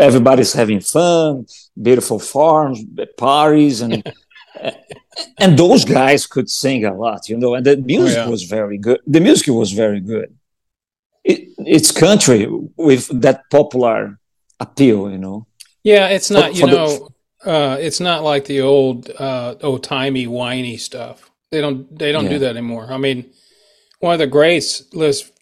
everybody's 0.01 0.53
having 0.53 0.81
fun, 0.81 1.47
beautiful 1.81 2.19
farms, 2.19 2.83
parties, 3.17 3.81
and 3.81 4.03
and 5.39 5.59
those 5.59 5.85
guys 5.85 6.27
could 6.27 6.51
sing 6.51 6.85
a 6.85 6.95
lot, 6.95 7.29
you 7.29 7.37
know, 7.37 7.55
and 7.55 7.65
the 7.65 7.77
music 7.77 8.19
oh, 8.19 8.25
yeah. 8.25 8.29
was 8.29 8.45
very 8.45 8.79
good. 8.79 9.01
The 9.07 9.21
music 9.21 9.49
was 9.49 9.73
very 9.73 10.01
good. 10.01 10.35
It, 11.25 11.49
it's 11.59 11.91
country 11.91 12.47
with 12.77 13.09
that 13.21 13.51
popular 13.51 14.19
appeal, 14.61 15.11
you 15.11 15.19
know. 15.19 15.47
Yeah, 15.83 16.09
it's 16.09 16.31
not, 16.31 16.51
for, 16.51 16.57
you 16.57 16.61
for 16.61 16.67
know, 16.67 17.11
the, 17.45 17.51
uh, 17.51 17.77
it's 17.81 18.01
not 18.01 18.23
like 18.23 18.45
the 18.47 18.61
old, 18.61 19.11
uh, 19.11 19.55
old 19.63 19.85
timey, 19.85 20.27
whiny 20.27 20.77
stuff. 20.77 21.31
They 21.57 21.63
don't, 21.63 21.99
they 21.99 22.13
don't 22.13 22.25
yeah. 22.25 22.31
do 22.31 22.39
that 22.41 22.51
anymore. 22.51 22.87
I 22.91 22.99
mean, 22.99 23.33
one 24.01 24.13
of 24.13 24.19
the 24.19 24.27
greats 24.27 24.93
lives, 24.93 25.33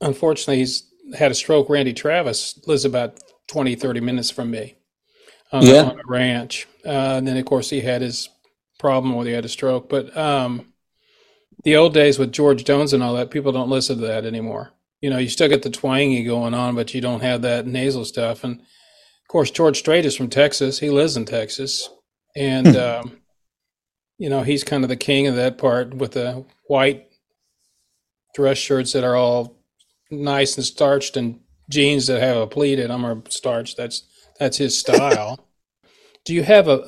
unfortunately, 0.00 0.58
he's 0.58 0.82
had 1.16 1.30
a 1.30 1.34
stroke. 1.34 1.70
Randy 1.70 1.92
Travis 1.92 2.58
lives 2.66 2.84
about 2.84 3.20
20, 3.46 3.76
30 3.76 4.00
minutes 4.00 4.30
from 4.30 4.50
me 4.50 4.78
on, 5.52 5.62
yeah. 5.62 5.82
on 5.82 6.00
a 6.00 6.02
ranch. 6.08 6.66
Uh, 6.84 7.18
and 7.18 7.28
then, 7.28 7.36
of 7.36 7.44
course, 7.44 7.70
he 7.70 7.82
had 7.82 8.02
his 8.02 8.28
problem 8.80 9.14
where 9.14 9.26
he 9.26 9.32
had 9.32 9.44
a 9.44 9.48
stroke. 9.48 9.88
But 9.88 10.16
um, 10.16 10.72
the 11.62 11.76
old 11.76 11.94
days 11.94 12.18
with 12.18 12.32
George 12.32 12.64
Jones 12.64 12.92
and 12.92 13.00
all 13.00 13.14
that, 13.14 13.30
people 13.30 13.52
don't 13.52 13.70
listen 13.70 14.00
to 14.00 14.06
that 14.08 14.24
anymore. 14.24 14.72
You 15.00 15.10
know, 15.10 15.18
you 15.18 15.28
still 15.28 15.48
get 15.48 15.62
the 15.62 15.70
twangy 15.70 16.24
going 16.24 16.52
on, 16.52 16.74
but 16.74 16.94
you 16.94 17.00
don't 17.00 17.22
have 17.22 17.42
that 17.42 17.64
nasal 17.64 18.04
stuff. 18.04 18.42
And 18.42 18.58
of 18.58 19.28
course, 19.28 19.52
George 19.52 19.78
Strait 19.78 20.04
is 20.04 20.16
from 20.16 20.30
Texas. 20.30 20.80
He 20.80 20.90
lives 20.90 21.16
in 21.16 21.26
Texas, 21.26 21.88
and 22.34 22.66
hmm. 22.66 22.76
um, 22.76 23.19
you 24.20 24.28
know 24.28 24.42
he's 24.42 24.62
kind 24.62 24.84
of 24.84 24.90
the 24.90 24.96
king 24.96 25.26
of 25.26 25.34
that 25.34 25.56
part 25.56 25.94
with 25.94 26.12
the 26.12 26.44
white 26.68 27.08
dress 28.34 28.58
shirts 28.58 28.92
that 28.92 29.02
are 29.02 29.16
all 29.16 29.56
nice 30.10 30.56
and 30.56 30.64
starched 30.64 31.16
and 31.16 31.40
jeans 31.70 32.06
that 32.06 32.20
have 32.20 32.36
a 32.36 32.46
pleat 32.46 32.78
in 32.78 32.88
them 32.88 33.04
are 33.04 33.22
starched. 33.30 33.78
That's 33.78 34.04
that's 34.38 34.58
his 34.58 34.78
style. 34.78 35.48
Do 36.26 36.34
you 36.34 36.42
have 36.42 36.68
a, 36.68 36.84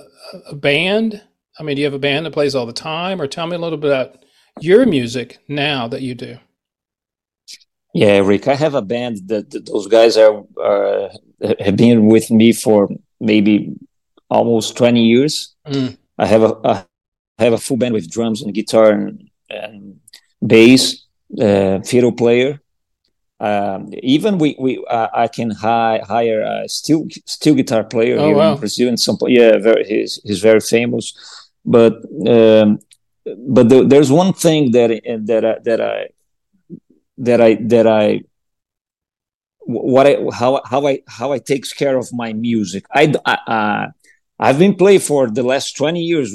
a 0.51 0.55
band? 0.55 1.23
I 1.59 1.63
mean, 1.63 1.77
do 1.77 1.81
you 1.81 1.87
have 1.87 1.95
a 1.95 1.99
band 1.99 2.27
that 2.27 2.33
plays 2.33 2.55
all 2.55 2.67
the 2.67 2.73
time, 2.73 3.21
or 3.21 3.27
tell 3.27 3.47
me 3.47 3.57
a 3.57 3.59
little 3.59 3.79
bit 3.79 3.91
about 3.91 4.25
your 4.61 4.85
music 4.85 5.39
now 5.49 5.89
that 5.89 6.03
you 6.03 6.15
do? 6.15 6.39
Yeah, 7.95 8.19
Rick, 8.19 8.47
I 8.47 8.55
have 8.55 8.75
a 8.75 8.83
band 8.83 9.29
that, 9.29 9.51
that 9.51 9.67
those 9.67 9.87
guys 9.87 10.19
are, 10.19 10.45
are, 10.63 11.11
have 11.61 11.77
been 11.77 12.07
with 12.07 12.31
me 12.31 12.53
for 12.53 12.91
maybe 13.21 13.75
almost 14.29 14.77
twenty 14.77 15.05
years. 15.05 15.55
Mm. 15.67 15.97
I 16.19 16.27
have 16.27 16.43
a 16.43 16.87
have 17.39 17.53
a 17.53 17.59
full 17.59 17.77
band 17.77 17.95
with 17.95 18.11
drums 18.11 18.43
and 18.43 18.55
guitar 18.55 18.91
and, 18.91 19.31
and 19.51 20.01
bass, 20.45 21.07
uh, 21.41 21.81
fiddle 21.81 22.13
player. 22.13 22.61
Um, 23.41 23.91
even 24.05 24.39
we 24.39 24.55
we 24.59 24.85
uh, 24.89 25.09
I 25.13 25.27
can 25.27 25.51
hi, 25.51 26.01
hire 26.07 26.43
a 26.43 26.69
steel 26.69 27.09
steel 27.27 27.55
guitar 27.55 27.83
player 27.83 28.17
oh, 28.17 28.27
here 28.27 28.37
wow. 28.37 28.53
in 28.53 28.59
Brazil 28.61 28.89
and 28.89 29.01
some 29.01 29.19
yeah 29.27 29.59
very 29.59 29.85
he's 29.85 30.21
he's 30.23 30.41
very 30.41 30.61
famous 30.61 31.13
but 31.65 31.95
um, 32.27 32.79
but 33.25 33.69
the, 33.69 33.85
there's 33.87 34.11
one 34.11 34.33
thing 34.33 34.73
that 34.73 34.91
that 35.27 35.45
I, 35.45 35.59
that 35.65 35.81
I 35.81 36.09
that 37.19 37.41
I 37.41 37.55
that 37.55 37.87
I 37.87 38.23
what 39.61 40.07
I 40.07 40.17
how 40.33 40.61
how 40.65 40.87
I 40.87 41.03
how 41.07 41.33
I 41.33 41.39
takes 41.39 41.73
care 41.73 41.97
of 41.97 42.13
my 42.13 42.33
music. 42.33 42.85
I, 42.93 43.15
I 43.25 43.35
uh, 43.47 43.91
I've 44.39 44.59
been 44.59 44.75
playing 44.75 45.01
for 45.01 45.31
the 45.31 45.43
last 45.43 45.77
twenty 45.77 46.03
years. 46.03 46.35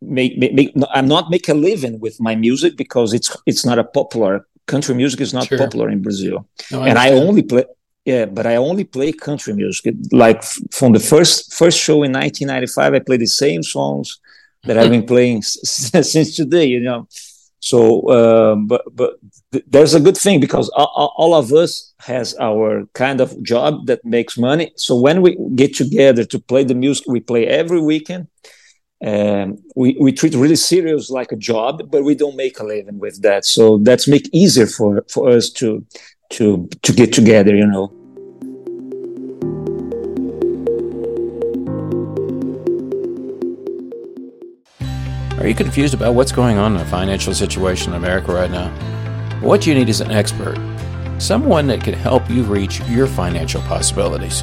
Make, 0.00 0.38
make, 0.38 0.54
make, 0.54 0.72
I'm 0.90 1.08
not 1.08 1.30
make 1.30 1.48
a 1.48 1.54
living 1.54 2.00
with 2.00 2.20
my 2.20 2.34
music 2.34 2.76
because 2.76 3.12
it's 3.12 3.36
it's 3.46 3.64
not 3.64 3.78
a 3.78 3.84
popular 3.84 4.46
country 4.66 4.94
music 4.94 5.20
is 5.20 5.34
not 5.34 5.46
sure. 5.46 5.58
popular 5.58 5.90
in 5.90 6.00
Brazil, 6.00 6.46
no, 6.70 6.82
I 6.82 6.88
and 6.88 6.98
I 6.98 7.12
only 7.12 7.42
play 7.42 7.64
yeah, 8.04 8.26
but 8.26 8.46
I 8.46 8.56
only 8.56 8.84
play 8.84 9.12
country 9.12 9.54
music. 9.54 9.94
Like 10.12 10.42
from 10.70 10.92
the 10.92 11.00
first 11.00 11.54
first 11.54 11.78
show 11.78 12.02
in 12.02 12.12
1995, 12.12 12.94
I 12.94 12.98
play 12.98 13.16
the 13.16 13.26
same 13.26 13.62
songs 13.62 14.20
that 14.64 14.76
I've 14.76 14.90
been 14.90 15.06
playing 15.06 15.42
since 15.42 16.36
today. 16.36 16.66
You 16.66 16.80
know, 16.80 17.08
so 17.60 18.10
um, 18.10 18.66
but 18.66 18.82
but 18.94 19.14
th- 19.52 19.64
there's 19.66 19.94
a 19.94 20.00
good 20.00 20.18
thing 20.18 20.38
because 20.38 20.68
all, 20.76 21.14
all, 21.16 21.34
of 21.34 21.50
us 21.52 21.94
has 22.00 22.36
our 22.38 22.84
kind 22.92 23.22
of 23.22 23.42
job 23.42 23.86
that 23.86 24.04
makes 24.04 24.36
money. 24.36 24.72
So 24.76 24.94
when 24.96 25.22
we 25.22 25.38
get 25.54 25.74
together 25.74 26.24
to 26.26 26.38
play 26.38 26.64
the 26.64 26.74
music, 26.74 27.06
we 27.08 27.20
play 27.20 27.46
every 27.46 27.80
weekend. 27.80 28.28
Um, 29.04 29.58
we, 29.76 29.96
we 30.00 30.12
treat 30.12 30.34
really 30.34 30.56
serious 30.56 31.10
like 31.10 31.30
a 31.30 31.36
job, 31.36 31.90
but 31.90 32.04
we 32.04 32.14
don't 32.14 32.36
make 32.36 32.58
a 32.58 32.64
living 32.64 32.98
with 32.98 33.20
that. 33.22 33.44
So 33.44 33.78
that's 33.78 34.08
make 34.08 34.30
easier 34.32 34.66
for, 34.66 35.04
for 35.08 35.28
us 35.28 35.50
to 35.50 35.84
to 36.30 36.68
to 36.82 36.92
get 36.92 37.12
together 37.12 37.54
you 37.54 37.66
know 37.66 37.92
Are 45.44 45.46
you 45.46 45.54
confused 45.54 45.92
about 45.92 46.14
what's 46.14 46.32
going 46.32 46.56
on 46.56 46.72
in 46.72 46.78
the 46.78 46.86
financial 46.86 47.34
situation 47.34 47.92
in 47.92 47.98
America 47.98 48.32
right 48.32 48.50
now? 48.50 48.70
What 49.40 49.66
you 49.66 49.74
need 49.74 49.90
is 49.90 50.00
an 50.00 50.10
expert, 50.10 50.56
someone 51.18 51.66
that 51.66 51.84
can 51.84 51.92
help 51.92 52.30
you 52.30 52.44
reach 52.44 52.80
your 52.88 53.06
financial 53.06 53.60
possibilities. 53.62 54.42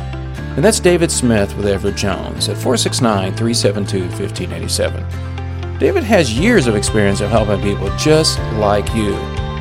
And 0.56 0.64
that's 0.64 0.82
David 0.82 1.10
Smith 1.10 1.56
with 1.56 1.66
Edward 1.66 1.96
Jones 1.96 2.50
at 2.50 2.58
469 2.58 3.36
372 3.36 4.02
1587. 4.22 5.80
David 5.80 6.04
has 6.04 6.38
years 6.38 6.68
of 6.68 6.76
experience 6.76 7.22
of 7.22 7.30
helping 7.30 7.62
people 7.62 7.90
just 7.98 8.38
like 8.56 8.94
you 8.94 9.14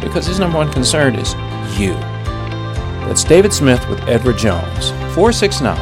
because 0.02 0.26
his 0.26 0.40
number 0.40 0.58
one 0.58 0.72
concern 0.72 1.14
is 1.14 1.34
you. 1.78 1.94
That's 3.06 3.22
David 3.22 3.52
Smith 3.52 3.88
with 3.88 4.00
Edward 4.08 4.36
Jones, 4.36 4.90
469 5.14 5.76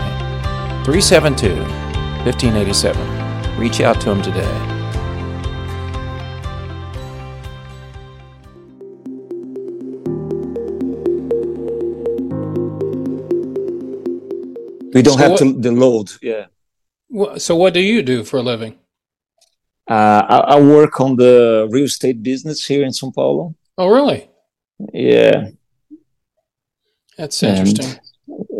372 0.84 1.56
1587. 2.24 3.58
Reach 3.58 3.80
out 3.80 4.00
to 4.02 4.10
him 4.10 4.22
today. 4.22 4.77
We 14.94 15.02
don't 15.02 15.18
so 15.18 15.22
have 15.22 15.30
what, 15.32 15.38
to 15.38 15.52
the 15.52 15.72
load. 15.72 16.10
Yeah. 16.22 16.46
So 17.38 17.56
what 17.56 17.74
do 17.74 17.80
you 17.80 18.02
do 18.02 18.24
for 18.24 18.38
a 18.38 18.42
living? 18.42 18.78
Uh, 19.88 20.22
I, 20.28 20.38
I, 20.56 20.60
work 20.60 21.00
on 21.00 21.16
the 21.16 21.66
real 21.70 21.86
estate 21.86 22.22
business 22.22 22.66
here 22.66 22.84
in 22.84 22.90
São 22.90 23.14
Paulo. 23.14 23.54
Oh, 23.78 23.88
really? 23.88 24.28
Yeah. 24.92 25.48
That's 27.16 27.42
interesting. 27.42 27.98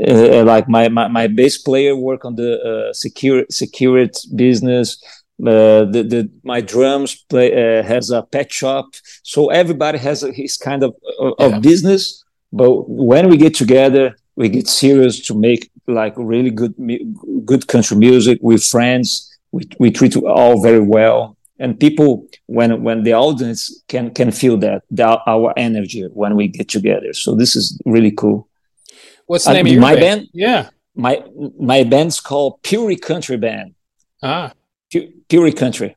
And, 0.07 0.35
uh, 0.35 0.45
like 0.45 0.71
my, 0.71 0.89
my, 0.89 1.09
my 1.09 1.27
bass 1.27 1.59
player 1.59 1.95
work 1.95 2.25
on 2.25 2.37
the 2.37 2.61
uh, 2.61 2.93
secure 2.95 3.45
security 3.51 4.21
business. 4.35 5.03
Uh, 5.41 5.85
the, 5.85 6.03
the 6.03 6.31
my 6.43 6.61
drums 6.61 7.15
play 7.15 7.53
uh, 7.53 7.83
has 7.85 8.11
a 8.11 8.23
pet 8.23 8.53
shop, 8.53 8.87
so 9.23 9.51
everybody 9.51 9.97
has 9.97 10.25
a, 10.25 10.33
his 10.33 10.57
kind 10.57 10.83
of 10.83 10.97
of 11.21 11.53
yeah. 11.53 11.59
business. 11.61 12.25
But 12.53 12.89
when 12.89 13.29
we 13.29 13.37
get 13.37 13.55
together, 13.55 14.17
we 14.35 14.49
get 14.49 14.67
serious 14.67 15.21
to 15.27 15.39
make 15.39 15.71
like 15.89 16.15
really 16.17 16.51
good 16.51 16.75
good 17.45 17.67
country 17.67 17.97
music 17.97 18.39
with 18.43 18.63
friends. 18.65 19.37
We 19.53 19.69
we 19.79 19.91
treat 19.91 20.15
all 20.17 20.63
very 20.63 20.81
well, 20.81 21.37
and 21.59 21.79
people 21.81 22.27
when 22.47 22.83
when 22.83 23.03
the 23.03 23.15
audience 23.15 23.83
can 23.89 24.13
can 24.13 24.31
feel 24.31 24.59
that, 24.59 24.83
that 24.91 25.21
our 25.27 25.53
energy 25.57 26.03
when 26.13 26.37
we 26.37 26.49
get 26.49 26.69
together. 26.69 27.13
So 27.15 27.35
this 27.35 27.57
is 27.57 27.81
really 27.85 28.13
cool. 28.13 28.49
What's 29.27 29.45
the 29.45 29.55
name 29.55 29.67
uh, 29.67 29.69
of 29.69 29.73
your 29.73 29.81
my 29.81 29.95
band? 29.95 30.21
band? 30.21 30.29
Yeah, 30.33 30.71
my 30.95 31.25
my 31.59 31.85
band's 31.85 32.21
called 32.21 32.63
Pure 32.63 32.97
Country 32.97 33.37
Band. 33.37 33.75
Ah, 34.23 34.53
Pure, 34.91 35.53
Country. 35.53 35.97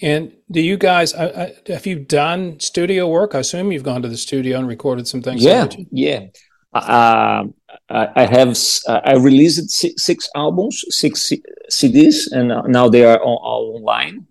And 0.00 0.32
do 0.50 0.60
you 0.60 0.76
guys 0.76 1.12
uh, 1.14 1.52
have 1.66 1.86
you 1.86 1.98
done 1.98 2.60
studio 2.60 3.08
work? 3.08 3.34
I 3.34 3.40
assume 3.40 3.72
you've 3.72 3.82
gone 3.82 4.02
to 4.02 4.08
the 4.08 4.16
studio 4.16 4.58
and 4.58 4.68
recorded 4.68 5.08
some 5.08 5.22
things. 5.22 5.42
Yeah, 5.42 5.68
yeah. 5.90 6.26
Uh, 6.72 7.46
I 7.90 8.26
have 8.26 8.56
I 8.86 9.14
released 9.14 9.70
six, 9.70 10.04
six, 10.04 10.28
albums, 10.34 10.84
six 10.90 11.32
CDs, 11.70 12.30
and 12.30 12.48
now 12.70 12.88
they 12.88 13.04
are 13.04 13.18
all, 13.18 13.40
all 13.42 13.76
online. 13.76 14.26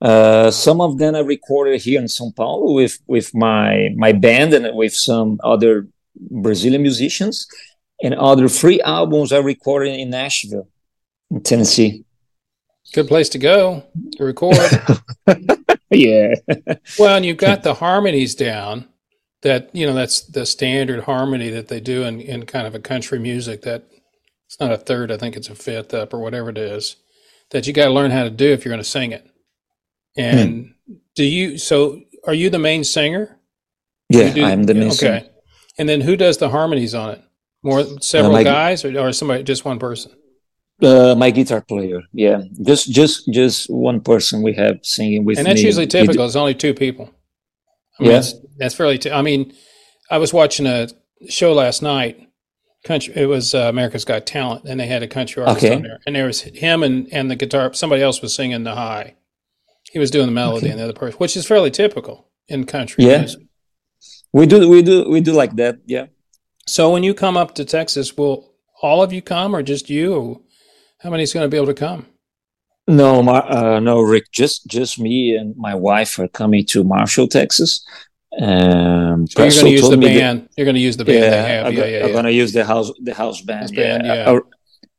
Uh, 0.00 0.50
some 0.50 0.80
of 0.80 0.98
them 0.98 1.14
I 1.14 1.20
recorded 1.20 1.82
here 1.82 2.00
in 2.00 2.06
São 2.06 2.34
Paulo 2.34 2.72
with 2.72 2.98
with 3.06 3.34
my 3.34 3.88
my 3.96 4.12
band 4.12 4.54
and 4.54 4.74
with 4.74 4.94
some 4.94 5.38
other 5.44 5.88
Brazilian 6.30 6.82
musicians, 6.82 7.46
and 8.02 8.14
other 8.14 8.48
three 8.48 8.80
albums 8.80 9.32
I 9.32 9.38
recorded 9.38 9.98
in 9.98 10.10
Nashville, 10.10 10.68
in 11.30 11.42
Tennessee. 11.42 12.04
Good 12.94 13.08
place 13.08 13.28
to 13.30 13.38
go 13.38 13.84
to 14.12 14.24
record. 14.24 14.56
yeah. 15.90 16.34
well, 16.98 17.16
and 17.16 17.26
you've 17.26 17.36
got 17.36 17.62
the 17.62 17.74
harmonies 17.74 18.34
down. 18.34 18.88
That 19.42 19.74
you 19.74 19.86
know, 19.86 19.94
that's 19.94 20.22
the 20.22 20.44
standard 20.44 21.04
harmony 21.04 21.50
that 21.50 21.68
they 21.68 21.80
do 21.80 22.02
in, 22.02 22.20
in 22.20 22.46
kind 22.46 22.66
of 22.66 22.74
a 22.74 22.80
country 22.80 23.18
music. 23.18 23.62
That 23.62 23.84
it's 24.46 24.58
not 24.58 24.72
a 24.72 24.78
third, 24.78 25.12
I 25.12 25.16
think 25.16 25.36
it's 25.36 25.50
a 25.50 25.54
fifth 25.54 25.94
up 25.94 26.12
or 26.12 26.18
whatever 26.18 26.50
it 26.50 26.58
is. 26.58 26.96
That 27.50 27.66
you 27.66 27.72
got 27.72 27.86
to 27.86 27.92
learn 27.92 28.10
how 28.10 28.24
to 28.24 28.30
do 28.30 28.50
if 28.50 28.64
you're 28.64 28.72
going 28.72 28.82
to 28.82 28.88
sing 28.88 29.12
it. 29.12 29.26
And 30.16 30.74
hmm. 30.86 30.94
do 31.14 31.24
you? 31.24 31.58
So, 31.58 32.00
are 32.26 32.34
you 32.34 32.50
the 32.50 32.58
main 32.58 32.82
singer? 32.82 33.38
Yeah, 34.08 34.32
do, 34.32 34.44
I'm 34.44 34.64
the 34.64 34.74
main. 34.74 34.90
Singer. 34.90 35.12
Okay, 35.12 35.20
singer. 35.20 35.34
and 35.78 35.88
then 35.88 36.00
who 36.00 36.16
does 36.16 36.38
the 36.38 36.48
harmonies 36.48 36.94
on 36.94 37.10
it? 37.10 37.22
More 37.62 37.84
several 38.00 38.36
uh, 38.36 38.42
guys, 38.42 38.84
or, 38.84 38.98
or 38.98 39.12
somebody, 39.12 39.42
just 39.42 39.64
one 39.64 39.78
person? 39.78 40.12
Uh, 40.80 41.14
my 41.16 41.30
guitar 41.30 41.60
player, 41.60 42.02
yeah, 42.12 42.42
just 42.62 42.90
just 42.90 43.30
just 43.32 43.68
one 43.68 44.00
person 44.00 44.42
we 44.42 44.54
have 44.54 44.78
singing 44.82 45.24
with 45.24 45.36
and 45.36 45.46
that's 45.46 45.60
me. 45.60 45.66
usually 45.66 45.86
typical. 45.86 46.24
It's 46.24 46.36
only 46.36 46.54
two 46.54 46.72
people. 46.72 47.12
I 47.98 48.02
mean, 48.02 48.10
yeah, 48.10 48.18
that's, 48.18 48.34
that's 48.56 48.74
fairly. 48.74 48.98
T- 48.98 49.10
I 49.10 49.22
mean, 49.22 49.52
I 50.10 50.18
was 50.18 50.32
watching 50.32 50.66
a 50.66 50.88
show 51.28 51.52
last 51.52 51.82
night. 51.82 52.24
Country, 52.84 53.12
it 53.16 53.26
was 53.26 53.54
uh, 53.54 53.68
America's 53.68 54.04
Got 54.04 54.24
Talent, 54.24 54.64
and 54.64 54.78
they 54.78 54.86
had 54.86 55.02
a 55.02 55.08
country 55.08 55.42
artist 55.42 55.64
okay. 55.64 55.74
on 55.74 55.82
there, 55.82 55.98
and 56.06 56.14
there 56.14 56.26
was 56.26 56.42
him 56.42 56.84
and 56.84 57.08
and 57.12 57.28
the 57.28 57.34
guitar. 57.34 57.72
Somebody 57.74 58.02
else 58.02 58.22
was 58.22 58.32
singing 58.34 58.62
the 58.62 58.76
high. 58.76 59.16
He 59.90 59.98
was 59.98 60.12
doing 60.12 60.26
the 60.26 60.32
melody, 60.32 60.66
okay. 60.66 60.70
and 60.70 60.78
the 60.78 60.84
other 60.84 60.92
person, 60.92 61.18
which 61.18 61.36
is 61.36 61.44
fairly 61.44 61.72
typical 61.72 62.28
in 62.46 62.66
country. 62.66 63.04
Yeah, 63.04 63.18
music. 63.18 63.42
we 64.32 64.46
do 64.46 64.68
we 64.68 64.82
do 64.82 65.10
we 65.10 65.20
do 65.20 65.32
like 65.32 65.56
that. 65.56 65.78
Yeah. 65.86 66.06
So 66.68 66.90
when 66.90 67.02
you 67.02 67.14
come 67.14 67.36
up 67.36 67.56
to 67.56 67.64
Texas, 67.64 68.16
will 68.16 68.54
all 68.80 69.02
of 69.02 69.12
you 69.12 69.22
come, 69.22 69.56
or 69.56 69.62
just 69.62 69.90
you? 69.90 70.14
Or 70.14 70.40
how 71.00 71.10
many 71.10 71.24
is 71.24 71.32
going 71.32 71.44
to 71.44 71.50
be 71.50 71.56
able 71.56 71.66
to 71.66 71.74
come? 71.74 72.06
No, 72.88 73.20
uh, 73.20 73.80
no, 73.80 74.00
Rick. 74.00 74.32
Just 74.32 74.66
just 74.66 74.98
me 74.98 75.36
and 75.36 75.54
my 75.56 75.74
wife 75.74 76.18
are 76.18 76.26
coming 76.26 76.64
to 76.66 76.82
Marshall, 76.82 77.28
Texas. 77.28 77.86
Um, 78.40 79.26
so 79.26 79.44
you're 79.44 79.50
going 79.50 79.64
to 79.64 79.70
use 79.70 79.90
the 79.90 79.96
band. 79.98 80.42
That, 80.42 80.48
you're 80.56 80.64
going 80.64 80.74
to 80.74 80.80
use 80.80 80.96
the 80.96 81.04
band 81.04 81.18
yeah, 81.18 81.30
they 81.30 81.48
have. 81.48 81.66
I'm, 81.66 81.72
yeah, 81.74 81.84
yeah, 81.84 82.06
I'm 82.06 82.12
going 82.12 82.24
to 82.24 82.32
use 82.32 82.52
the 82.54 82.64
house 82.64 82.90
the 83.02 83.12
house 83.12 83.42
band. 83.42 83.74
band 83.76 84.06
yeah. 84.06 84.14
yeah. 84.14 84.38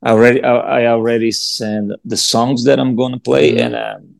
I, 0.03 0.07
I, 0.07 0.11
already 0.11 0.43
I, 0.43 0.81
I, 0.81 0.85
already 0.85 1.31
sent 1.31 1.93
the 2.05 2.17
songs 2.17 2.63
that 2.65 2.79
I'm 2.79 2.95
going 2.95 3.13
to 3.13 3.19
play, 3.19 3.53
mm-hmm. 3.53 3.73
and 3.73 3.75
um, 3.75 4.15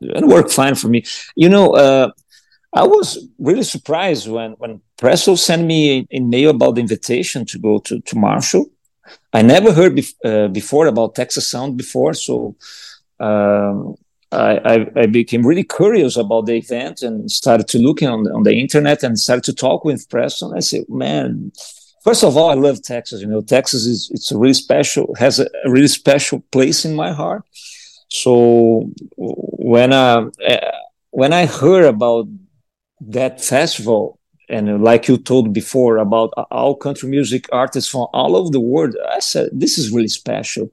it 0.00 0.26
worked 0.26 0.52
fine 0.52 0.74
for 0.74 0.88
me. 0.88 1.04
You 1.36 1.48
know, 1.48 1.74
uh, 1.74 2.10
I 2.74 2.86
was 2.86 3.26
really 3.38 3.62
surprised 3.62 4.28
when 4.28 4.52
when 4.58 4.82
Presto 4.98 5.36
sent 5.36 5.64
me 5.64 6.00
an 6.00 6.08
email 6.12 6.50
about 6.50 6.74
the 6.74 6.82
invitation 6.82 7.46
to 7.46 7.58
go 7.58 7.78
to 7.78 8.00
to 8.00 8.18
Marshall. 8.18 8.66
I 9.32 9.40
never 9.40 9.72
heard 9.72 9.96
bef- 9.96 10.20
uh, 10.24 10.48
before 10.48 10.86
about 10.86 11.14
Texas 11.14 11.48
Sound 11.48 11.78
before, 11.78 12.12
so 12.12 12.56
um, 13.20 13.96
I, 14.32 14.86
I, 14.96 15.06
became 15.06 15.46
really 15.46 15.62
curious 15.62 16.16
about 16.16 16.46
the 16.46 16.56
event 16.56 17.02
and 17.02 17.30
started 17.30 17.68
to 17.68 17.78
look 17.78 18.02
on 18.02 18.24
the, 18.24 18.32
on 18.32 18.42
the 18.42 18.54
internet 18.54 19.02
and 19.02 19.18
started 19.18 19.44
to 19.44 19.54
talk 19.54 19.84
with 19.84 20.08
Preston. 20.10 20.52
I 20.54 20.60
said, 20.60 20.84
man, 20.88 21.52
first 22.02 22.24
of 22.24 22.36
all, 22.36 22.50
I 22.50 22.54
love 22.54 22.82
Texas. 22.82 23.20
You 23.20 23.28
know, 23.28 23.40
Texas 23.40 23.86
is 23.86 24.10
it's 24.12 24.30
a 24.32 24.38
really 24.38 24.54
special 24.54 25.14
has 25.18 25.38
a, 25.38 25.46
a 25.64 25.70
really 25.70 25.88
special 25.88 26.40
place 26.50 26.84
in 26.84 26.94
my 26.94 27.12
heart. 27.12 27.44
So 28.08 28.90
when 29.16 29.92
I 29.92 30.26
uh, 30.48 30.72
when 31.10 31.32
I 31.32 31.46
heard 31.46 31.84
about 31.84 32.26
that 33.00 33.40
festival 33.40 34.18
and 34.48 34.82
like 34.82 35.08
you 35.08 35.18
told 35.18 35.52
before 35.52 35.98
about 35.98 36.32
all 36.50 36.76
country 36.76 37.08
music 37.08 37.48
artists 37.52 37.90
from 37.90 38.06
all 38.12 38.36
over 38.36 38.50
the 38.50 38.60
world, 38.60 38.96
I 39.10 39.20
said 39.20 39.50
this 39.52 39.78
is 39.78 39.92
really 39.92 40.08
special. 40.08 40.70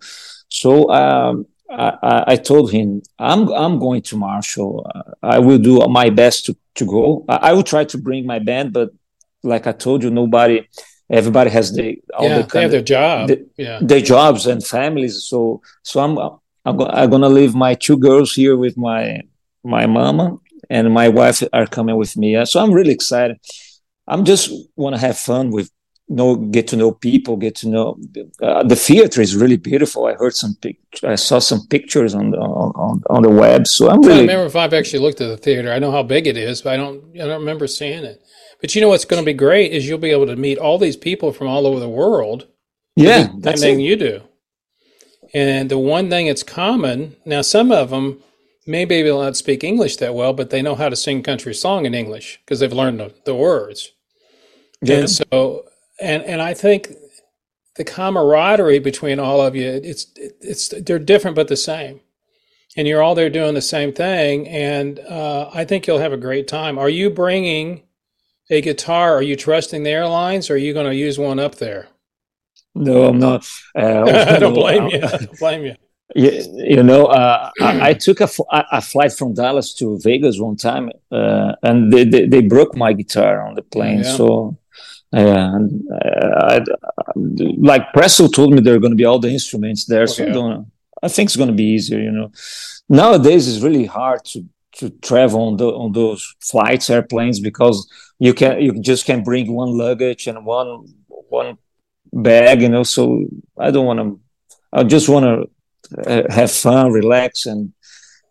So 0.49 0.89
um, 0.91 1.47
I, 1.69 2.23
I, 2.27 2.35
told 2.35 2.71
him 2.71 3.01
I'm 3.17 3.51
I'm 3.51 3.79
going 3.79 4.01
to 4.03 4.17
Marshall. 4.17 4.85
Uh, 4.93 5.11
I 5.23 5.39
will 5.39 5.57
do 5.57 5.79
my 5.87 6.09
best 6.09 6.45
to 6.45 6.57
to 6.75 6.85
go. 6.85 7.25
I, 7.27 7.35
I, 7.35 7.53
will 7.53 7.63
try 7.63 7.83
to 7.85 7.97
bring 7.97 8.25
my 8.25 8.39
band, 8.39 8.73
but 8.73 8.91
like 9.43 9.65
I 9.65 9.71
told 9.71 10.03
you, 10.03 10.11
nobody, 10.11 10.67
everybody 11.09 11.49
has 11.49 11.73
the 11.73 11.99
all 12.13 12.27
yeah, 12.27 12.41
the 12.41 12.47
they 12.47 12.61
have 12.61 12.71
their 12.71 12.81
job, 12.81 13.27
the, 13.29 13.47
yeah, 13.57 13.79
their 13.81 14.01
jobs 14.01 14.45
and 14.45 14.63
families. 14.63 15.25
So 15.25 15.61
so 15.83 15.99
I'm 16.01 16.17
I'm, 16.65 16.77
go, 16.77 16.85
I'm 16.87 17.09
gonna 17.09 17.29
leave 17.29 17.55
my 17.55 17.73
two 17.73 17.97
girls 17.97 18.33
here 18.33 18.55
with 18.55 18.77
my 18.77 19.21
my 19.63 19.85
mama 19.87 20.37
and 20.69 20.93
my 20.93 21.09
wife 21.09 21.43
are 21.53 21.67
coming 21.67 21.95
with 21.97 22.15
me. 22.17 22.45
So 22.45 22.59
I'm 22.59 22.71
really 22.71 22.93
excited. 22.93 23.37
I'm 24.07 24.25
just 24.25 24.51
want 24.75 24.95
to 24.95 24.99
have 24.99 25.17
fun 25.17 25.51
with 25.51 25.71
know 26.09 26.35
get 26.35 26.67
to 26.67 26.75
know 26.75 26.91
people 26.91 27.37
get 27.37 27.55
to 27.55 27.69
know 27.69 27.97
uh, 28.41 28.63
the 28.63 28.75
theater 28.75 29.21
is 29.21 29.35
really 29.35 29.57
beautiful. 29.57 30.05
I 30.05 30.13
heard 30.13 30.35
some 30.35 30.55
pic- 30.61 30.79
i 31.03 31.15
saw 31.15 31.39
some 31.39 31.65
pictures 31.67 32.13
on 32.13 32.31
the 32.31 32.37
on, 32.37 33.01
on 33.09 33.23
the 33.23 33.29
web 33.29 33.65
so 33.65 33.89
i'm 33.89 34.01
really 34.01 34.19
i 34.19 34.21
remember 34.21 34.45
if 34.45 34.55
i've 34.55 34.73
actually 34.73 34.99
looked 34.99 35.21
at 35.21 35.29
the 35.29 35.37
theater 35.37 35.71
i 35.71 35.79
know 35.79 35.91
how 35.91 36.03
big 36.03 36.27
it 36.27 36.37
is 36.37 36.61
but 36.61 36.73
i 36.73 36.77
don't 36.77 37.03
i 37.15 37.19
don't 37.19 37.39
remember 37.39 37.67
seeing 37.67 38.03
it. 38.03 38.21
But 38.61 38.75
you 38.75 38.81
know 38.81 38.87
what's 38.87 39.03
going 39.03 39.21
to 39.21 39.25
be 39.25 39.33
great 39.33 39.73
is 39.73 39.89
you'll 39.89 39.97
be 39.97 40.11
able 40.11 40.27
to 40.27 40.37
meet 40.37 40.57
all 40.57 40.77
these 40.77 40.95
people 40.95 41.33
from 41.33 41.47
all 41.47 41.67
over 41.67 41.81
the 41.81 41.89
world. 41.89 42.47
Yeah 42.95 43.27
that's 43.39 43.61
thing 43.61 43.79
you 43.79 43.95
do. 43.95 44.21
And 45.33 45.69
the 45.69 45.79
one 45.79 46.09
thing 46.09 46.27
that's 46.27 46.43
common 46.43 47.15
now 47.25 47.41
some 47.41 47.71
of 47.71 47.89
them 47.89 48.21
maybe 48.65 49.01
they 49.01 49.09
not 49.09 49.35
speak 49.35 49.63
english 49.63 49.97
that 49.97 50.15
well 50.15 50.31
but 50.31 50.49
they 50.49 50.61
know 50.61 50.75
how 50.75 50.87
to 50.87 50.95
sing 50.95 51.21
country 51.21 51.53
song 51.53 51.85
in 51.85 51.93
english 51.93 52.39
because 52.45 52.59
they've 52.59 52.71
learned 52.71 52.99
the, 52.99 53.13
the 53.25 53.35
words. 53.35 53.91
Yeah. 54.81 54.99
and 54.99 55.09
so 55.09 55.65
and 55.99 56.23
and 56.23 56.41
I 56.41 56.53
think 56.53 56.93
the 57.75 57.83
camaraderie 57.83 58.79
between 58.79 59.19
all 59.19 59.41
of 59.41 59.55
you 59.55 59.67
it's 59.83 60.07
it's 60.15 60.69
they're 60.69 60.99
different 60.99 61.35
but 61.35 61.47
the 61.47 61.57
same. 61.57 62.01
And 62.75 62.87
you're 62.87 63.03
all 63.03 63.13
there 63.13 63.29
doing 63.29 63.53
the 63.53 63.61
same 63.61 63.93
thing 63.93 64.47
and 64.47 64.99
uh, 64.99 65.49
i 65.53 65.63
think 65.63 65.85
you'll 65.85 65.99
have 65.99 66.13
a 66.13 66.17
great 66.17 66.47
time. 66.47 66.77
Are 66.79 66.89
you 66.89 67.09
bringing 67.09 67.83
a 68.49 68.61
guitar? 68.61 69.15
Are 69.15 69.21
you 69.21 69.35
trusting 69.35 69.83
the 69.83 69.91
airlines 69.91 70.49
or 70.49 70.55
are 70.55 70.57
you 70.57 70.73
going 70.73 70.87
to 70.87 70.95
use 70.95 71.19
one 71.19 71.39
up 71.39 71.55
there? 71.55 71.87
No 72.75 73.05
i'm 73.05 73.19
not. 73.19 73.47
Uh, 73.75 74.03
i 74.35 74.39
don't 74.39 74.53
blame 74.63 74.87
you. 74.87 75.01
I 75.03 75.17
don't 75.17 75.39
blame 75.39 75.65
you. 75.65 75.75
You, 76.15 76.31
you 76.57 76.83
know, 76.83 77.05
uh, 77.05 77.49
I, 77.59 77.89
I, 77.89 77.93
took 77.93 78.21
a, 78.21 78.29
a, 78.51 78.81
flight 78.81 79.13
from 79.13 79.33
Dallas 79.33 79.73
to 79.75 79.97
Vegas 80.03 80.37
one 80.39 80.57
time, 80.57 80.91
uh, 81.11 81.53
and 81.63 81.91
they, 81.91 82.03
they, 82.03 82.27
they, 82.27 82.41
broke 82.41 82.75
my 82.75 82.93
guitar 82.93 83.41
on 83.47 83.55
the 83.55 83.63
plane. 83.63 84.03
Yeah. 84.03 84.15
So 84.17 84.57
and 85.13 85.87
uh, 85.91 86.59
like 87.15 87.93
Presto 87.93 88.27
told 88.27 88.51
me 88.51 88.61
there 88.61 88.75
are 88.75 88.79
going 88.79 88.91
to 88.91 88.97
be 88.97 89.05
all 89.05 89.19
the 89.19 89.29
instruments 89.29 89.85
there, 89.85 90.07
so 90.07 90.25
I, 90.25 91.05
I 91.05 91.07
think 91.07 91.27
it's 91.27 91.35
going 91.35 91.49
to 91.49 91.55
be 91.55 91.65
easier. 91.75 91.99
You 91.99 92.11
know, 92.11 92.31
nowadays 92.89 93.47
it's 93.47 93.63
really 93.63 93.85
hard 93.85 94.25
to 94.25 94.45
to 94.77 94.89
travel 94.89 95.41
on 95.41 95.57
the 95.57 95.67
on 95.67 95.91
those 95.91 96.35
flights, 96.41 96.89
airplanes, 96.89 97.39
because 97.39 97.87
you 98.17 98.33
can 98.33 98.59
you 98.59 98.81
just 98.81 99.05
can 99.05 99.23
bring 99.23 99.53
one 99.53 99.77
luggage 99.77 100.25
and 100.25 100.43
one 100.45 100.87
one 101.07 101.59
bag. 102.11 102.63
You 102.63 102.69
know, 102.69 102.83
so 102.83 103.25
I 103.57 103.69
don't 103.69 103.85
want 103.85 103.99
to. 103.99 104.19
I 104.71 104.83
just 104.83 105.09
want 105.09 105.25
to 105.95 106.09
uh, 106.09 106.33
have 106.33 106.51
fun, 106.51 106.91
relax, 106.91 107.45
and 107.45 107.71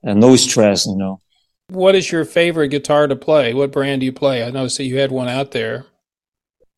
and 0.03 0.19
no 0.19 0.35
stress. 0.35 0.85
You 0.85 0.97
know. 0.97 1.21
What 1.69 1.95
is 1.95 2.11
your 2.11 2.25
favorite 2.25 2.69
guitar 2.69 3.07
to 3.07 3.15
play? 3.15 3.55
What 3.55 3.71
brand 3.71 4.01
do 4.01 4.05
you 4.05 4.13
play? 4.13 4.43
I 4.43 4.51
noticed 4.51 4.79
that 4.79 4.85
you 4.85 4.99
had 4.99 5.13
one 5.13 5.29
out 5.29 5.53
there. 5.53 5.87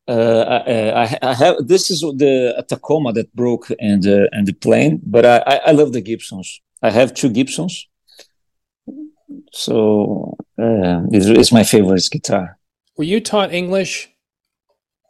Uh, 0.06 0.60
I, 0.66 1.18
I, 1.22 1.34
have 1.34 1.66
this 1.66 1.90
is 1.90 2.00
the 2.00 2.62
Tacoma 2.68 3.14
that 3.14 3.34
broke 3.34 3.68
and 3.80 4.06
uh, 4.06 4.26
and 4.32 4.46
the 4.46 4.52
plane, 4.52 5.00
but 5.02 5.24
I, 5.24 5.60
I 5.66 5.70
love 5.70 5.94
the 5.94 6.02
Gibsons. 6.02 6.60
I 6.82 6.90
have 6.90 7.14
two 7.14 7.30
Gibsons, 7.30 7.88
so 9.52 10.36
uh, 10.58 11.00
it's, 11.10 11.24
it's 11.24 11.52
my 11.52 11.64
favorite 11.64 12.06
guitar. 12.10 12.58
Were 12.98 13.04
you 13.04 13.18
taught 13.18 13.54
English 13.54 14.10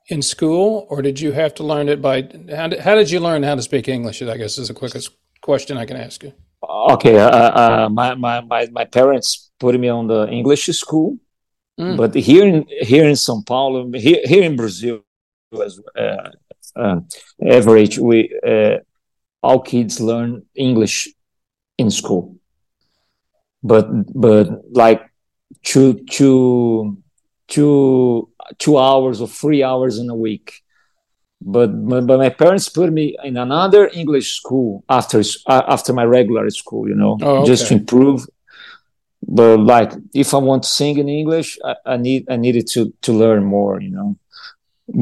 in 0.07 0.22
school, 0.22 0.87
or 0.88 1.02
did 1.02 1.18
you 1.18 1.33
have 1.33 1.54
to 1.54 1.64
learn 1.64 1.88
it 1.88 2.00
by? 2.00 2.28
How 2.54 2.68
did, 2.68 2.78
how 2.78 2.94
did 2.94 3.11
you 3.11 3.18
learn 3.18 3.42
how 3.42 3.57
to 3.57 3.62
speak 3.62 3.88
English? 3.88 4.22
I 4.22 4.37
guess 4.37 4.59
is 4.59 4.68
the 4.68 4.74
quickest 4.74 5.11
question 5.40 5.76
I 5.76 5.87
can 5.87 5.96
ask 5.96 6.22
you. 6.22 6.33
Okay, 6.62 7.18
uh, 7.18 7.28
uh, 7.28 7.88
my, 7.88 8.14
my 8.14 8.40
my 8.42 8.68
my 8.70 8.85
parents 8.85 9.50
put 9.59 9.78
me 9.78 9.88
on 9.88 10.07
the 10.07 10.28
English 10.28 10.66
school 10.66 11.18
Mm. 11.78 11.96
But 11.96 12.14
here 12.14 12.46
in 12.46 12.66
here 12.68 13.04
in 13.04 13.14
São 13.14 13.44
Paulo, 13.44 13.90
here, 13.92 14.20
here 14.24 14.44
in 14.44 14.56
Brazil, 14.56 15.00
as 15.64 15.80
uh, 15.96 16.30
uh, 16.76 17.00
average, 17.44 17.98
we 17.98 18.32
uh, 18.46 18.78
all 19.42 19.60
kids 19.60 20.00
learn 20.00 20.42
English 20.54 21.08
in 21.78 21.90
school. 21.90 22.37
But 23.62 23.87
but 24.14 24.46
like 24.72 25.02
two 25.64 25.94
two 26.10 26.98
two 27.48 28.28
two 28.58 28.78
hours 28.78 29.20
or 29.20 29.28
three 29.28 29.62
hours 29.62 29.98
in 29.98 30.08
a 30.10 30.14
week. 30.14 30.60
But, 31.46 31.68
but 31.87 32.06
my 32.06 32.30
parents 32.30 32.70
put 32.70 32.90
me 32.90 33.16
in 33.22 33.37
another 33.37 33.90
English 33.92 34.34
school 34.34 34.82
after 34.88 35.20
uh, 35.46 35.62
after 35.68 35.92
my 35.92 36.04
regular 36.04 36.48
school, 36.50 36.88
you 36.88 36.94
know, 36.94 37.18
oh, 37.20 37.38
okay. 37.38 37.46
just 37.46 37.68
to 37.68 37.74
improve 37.74 38.26
but 39.38 39.58
like 39.74 39.90
if 40.14 40.28
I 40.34 40.38
want 40.48 40.62
to 40.62 40.68
sing 40.68 40.96
in 41.02 41.08
English, 41.08 41.58
I, 41.70 41.74
I, 41.94 41.96
need 42.06 42.22
I 42.34 42.36
needed 42.36 42.66
to 42.74 42.80
to 43.06 43.12
learn 43.12 43.42
more, 43.56 43.74
you 43.86 43.90
know. 43.96 44.16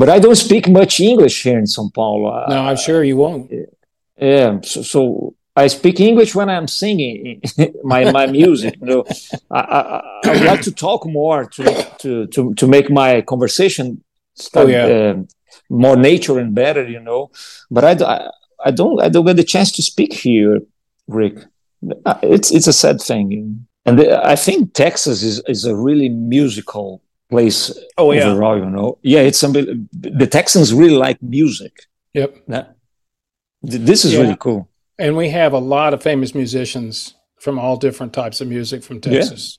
But 0.01 0.09
I 0.09 0.19
don't 0.25 0.37
speak 0.47 0.65
much 0.69 1.01
English 1.01 1.37
here 1.47 1.59
in 1.59 1.67
São 1.75 1.87
Paulo. 1.93 2.29
No, 2.49 2.59
I'm 2.69 2.77
sure 2.87 3.01
you 3.11 3.17
won't. 3.25 3.51
Yeah, 4.17 4.61
so, 4.63 4.83
so 4.83 5.01
I 5.63 5.67
speak 5.69 6.01
English 6.01 6.35
when 6.39 6.49
I'm 6.49 6.69
singing 6.69 7.43
my 7.93 8.11
my 8.19 8.27
music. 8.39 8.75
You 8.81 8.87
know, 8.91 9.05
I, 9.51 9.61
I, 9.79 10.31
I 10.31 10.33
like 10.51 10.63
to 10.69 10.73
talk 10.87 11.01
more 11.21 11.41
to 11.57 11.63
to 12.03 12.27
to, 12.35 12.55
to 12.55 12.67
make 12.67 12.89
my 12.91 13.23
conversation 13.23 13.87
start, 14.35 14.67
Oh, 14.67 14.71
yeah. 14.71 14.87
uh, 14.87 15.15
more 15.69 15.97
nature 15.97 16.39
and 16.39 16.55
better. 16.55 16.85
You 16.89 17.01
know, 17.01 17.31
but 17.71 17.85
I 17.85 17.93
I 18.65 18.71
don't 18.71 18.97
I 19.03 19.09
don't 19.09 19.27
get 19.27 19.37
the 19.37 19.45
chance 19.55 19.71
to 19.73 19.83
speak 19.83 20.13
here, 20.15 20.61
Rick. 21.07 21.37
Uh, 22.07 22.19
It's 22.23 22.51
it's 22.57 22.69
a 22.69 22.73
sad 22.73 23.01
thing, 23.01 23.67
and 23.87 23.99
the, 23.99 24.25
I 24.25 24.37
think 24.37 24.73
Texas 24.75 25.23
is 25.23 25.43
is 25.47 25.65
a 25.65 25.75
really 25.75 26.09
musical 26.09 27.03
place 27.31 27.73
Oh 27.97 28.13
yeah. 28.13 28.29
overall. 28.29 28.59
You 28.59 28.71
know, 28.71 28.99
yeah, 29.03 29.21
it's 29.29 29.43
unbel- 29.43 29.87
the 29.93 30.27
Texans 30.27 30.73
really 30.73 30.97
like 30.97 31.19
music. 31.23 31.73
Yep. 32.15 32.31
That- 32.49 32.77
This 33.63 34.05
is 34.05 34.13
Yeah. 34.13 34.21
really 34.23 34.37
cool. 34.39 34.69
And 34.99 35.17
we 35.17 35.31
have 35.31 35.53
a 35.55 35.59
lot 35.77 35.95
of 35.95 36.03
famous 36.03 36.35
musicians 36.35 37.15
from 37.41 37.59
all 37.59 37.77
different 37.77 38.13
types 38.13 38.41
of 38.41 38.49
music 38.49 38.83
from 38.85 39.01
Texas. 39.01 39.59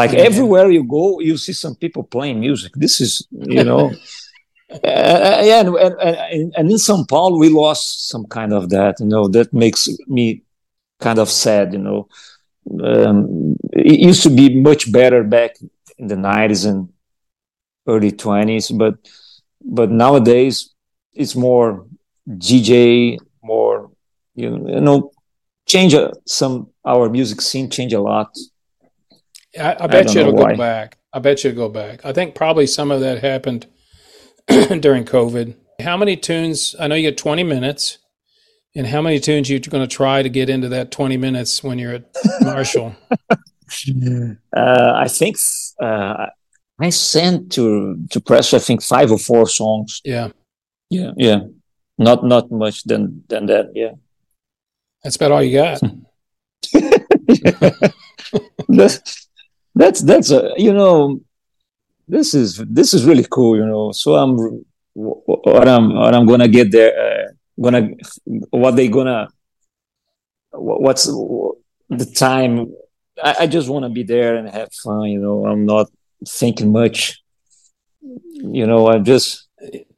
Like 0.00 0.12
Yeah. 0.12 0.24
everywhere 0.30 0.70
you 0.70 0.84
go, 0.98 1.20
you 1.20 1.36
see 1.36 1.52
some 1.52 1.74
people 1.76 2.02
playing 2.04 2.40
music. 2.40 2.72
This 2.74 3.00
is, 3.00 3.26
you 3.30 3.64
know, 3.64 3.84
uh, 4.72 5.42
yeah, 5.50 5.60
and, 5.60 5.74
and, 5.76 5.94
and, 6.00 6.54
and 6.56 6.70
in 6.70 6.78
São 6.78 7.06
Paulo, 7.06 7.38
we 7.38 7.48
lost 7.50 8.08
some 8.08 8.24
kind 8.26 8.52
of 8.52 8.70
that. 8.70 8.94
You 9.00 9.06
know, 9.06 9.28
that 9.28 9.52
makes 9.52 9.88
me 10.08 10.42
kind 11.00 11.18
of 11.18 11.28
sad. 11.28 11.72
You 11.72 11.78
know, 11.80 12.08
um, 12.82 13.56
it 13.72 14.00
used 14.00 14.22
to 14.22 14.30
be 14.30 14.60
much 14.60 14.90
better 14.92 15.22
back 15.24 15.56
in 15.98 16.06
the 16.06 16.16
nineties 16.16 16.64
and 16.64 16.88
early 17.86 18.12
twenties, 18.12 18.70
but 18.70 18.96
but 19.64 19.90
nowadays 19.90 20.70
it's 21.12 21.34
more 21.36 21.86
DJ, 22.28 23.18
more 23.42 23.90
you 24.34 24.50
know, 24.50 25.12
change 25.66 25.94
uh, 25.94 26.10
some 26.26 26.68
our 26.84 27.08
music 27.08 27.40
scene 27.40 27.70
change 27.70 27.92
a 27.92 28.00
lot. 28.00 28.36
I, 29.58 29.76
I 29.80 29.86
bet 29.86 30.06
don't 30.06 30.14
you 30.14 30.20
it'll 30.22 30.32
know 30.32 30.46
go 30.46 30.56
back. 30.56 30.98
I 31.12 31.18
bet 31.18 31.44
you 31.44 31.50
it'll 31.50 31.68
go 31.68 31.72
back. 31.72 32.04
I 32.04 32.12
think 32.12 32.34
probably 32.34 32.66
some 32.66 32.90
of 32.90 33.00
that 33.00 33.22
happened 33.22 33.66
during 34.46 35.04
COVID. 35.04 35.56
How 35.80 35.96
many 35.96 36.16
tunes? 36.16 36.74
I 36.78 36.86
know 36.86 36.94
you 36.94 37.10
get 37.10 37.18
20 37.18 37.42
minutes. 37.42 37.98
And 38.74 38.86
how 38.86 39.02
many 39.02 39.20
tunes 39.20 39.50
you 39.50 39.60
going 39.60 39.86
to 39.86 39.96
try 39.96 40.22
to 40.22 40.28
get 40.30 40.48
into 40.48 40.68
that 40.70 40.90
20 40.90 41.16
minutes 41.18 41.62
when 41.62 41.78
you're 41.78 41.94
at 41.94 42.04
Marshall? 42.40 42.94
Uh, 44.56 44.92
I 44.96 45.08
think 45.08 45.36
uh, 45.82 46.26
I 46.78 46.90
sent 46.90 47.52
to 47.52 47.96
to 48.10 48.20
press. 48.20 48.52
I 48.54 48.58
think 48.58 48.82
five 48.82 49.10
or 49.10 49.18
four 49.18 49.46
songs. 49.48 50.00
yeah. 50.04 50.28
Yeah, 50.90 51.12
yeah, 51.16 51.40
not 51.96 52.22
not 52.22 52.50
much 52.50 52.84
than 52.84 53.24
than 53.26 53.46
that. 53.46 53.70
Yeah, 53.74 53.92
That's 55.02 55.16
about 55.16 55.32
all 55.32 55.42
you 55.42 55.56
got. 55.56 55.80
that's 58.68 59.28
that's 59.74 60.00
that's 60.02 60.30
a 60.30 60.52
you 60.58 60.74
know 60.74 61.22
this 62.06 62.34
is 62.34 62.58
this 62.68 62.92
is 62.92 63.06
really 63.06 63.24
cool. 63.30 63.56
You 63.56 63.64
know, 63.64 63.92
so 63.92 64.16
I'm 64.16 64.36
what 64.92 65.66
I'm 65.66 65.94
what 65.94 66.14
I'm 66.14 66.26
gonna 66.26 66.46
get 66.48 66.70
there. 66.72 66.92
Uh, 66.92 67.21
gonna 67.60 67.90
what 68.50 68.76
they 68.76 68.88
gonna 68.88 69.28
what's 70.52 71.04
the 71.06 72.06
time 72.14 72.72
I, 73.22 73.36
I 73.40 73.46
just 73.46 73.68
want 73.68 73.84
to 73.84 73.88
be 73.90 74.02
there 74.02 74.36
and 74.36 74.48
have 74.48 74.72
fun. 74.72 75.04
You 75.04 75.18
know, 75.20 75.46
I'm 75.46 75.66
not 75.66 75.88
thinking 76.26 76.72
much. 76.72 77.22
You 78.00 78.66
know, 78.66 78.88
I'm 78.88 79.04
just 79.04 79.46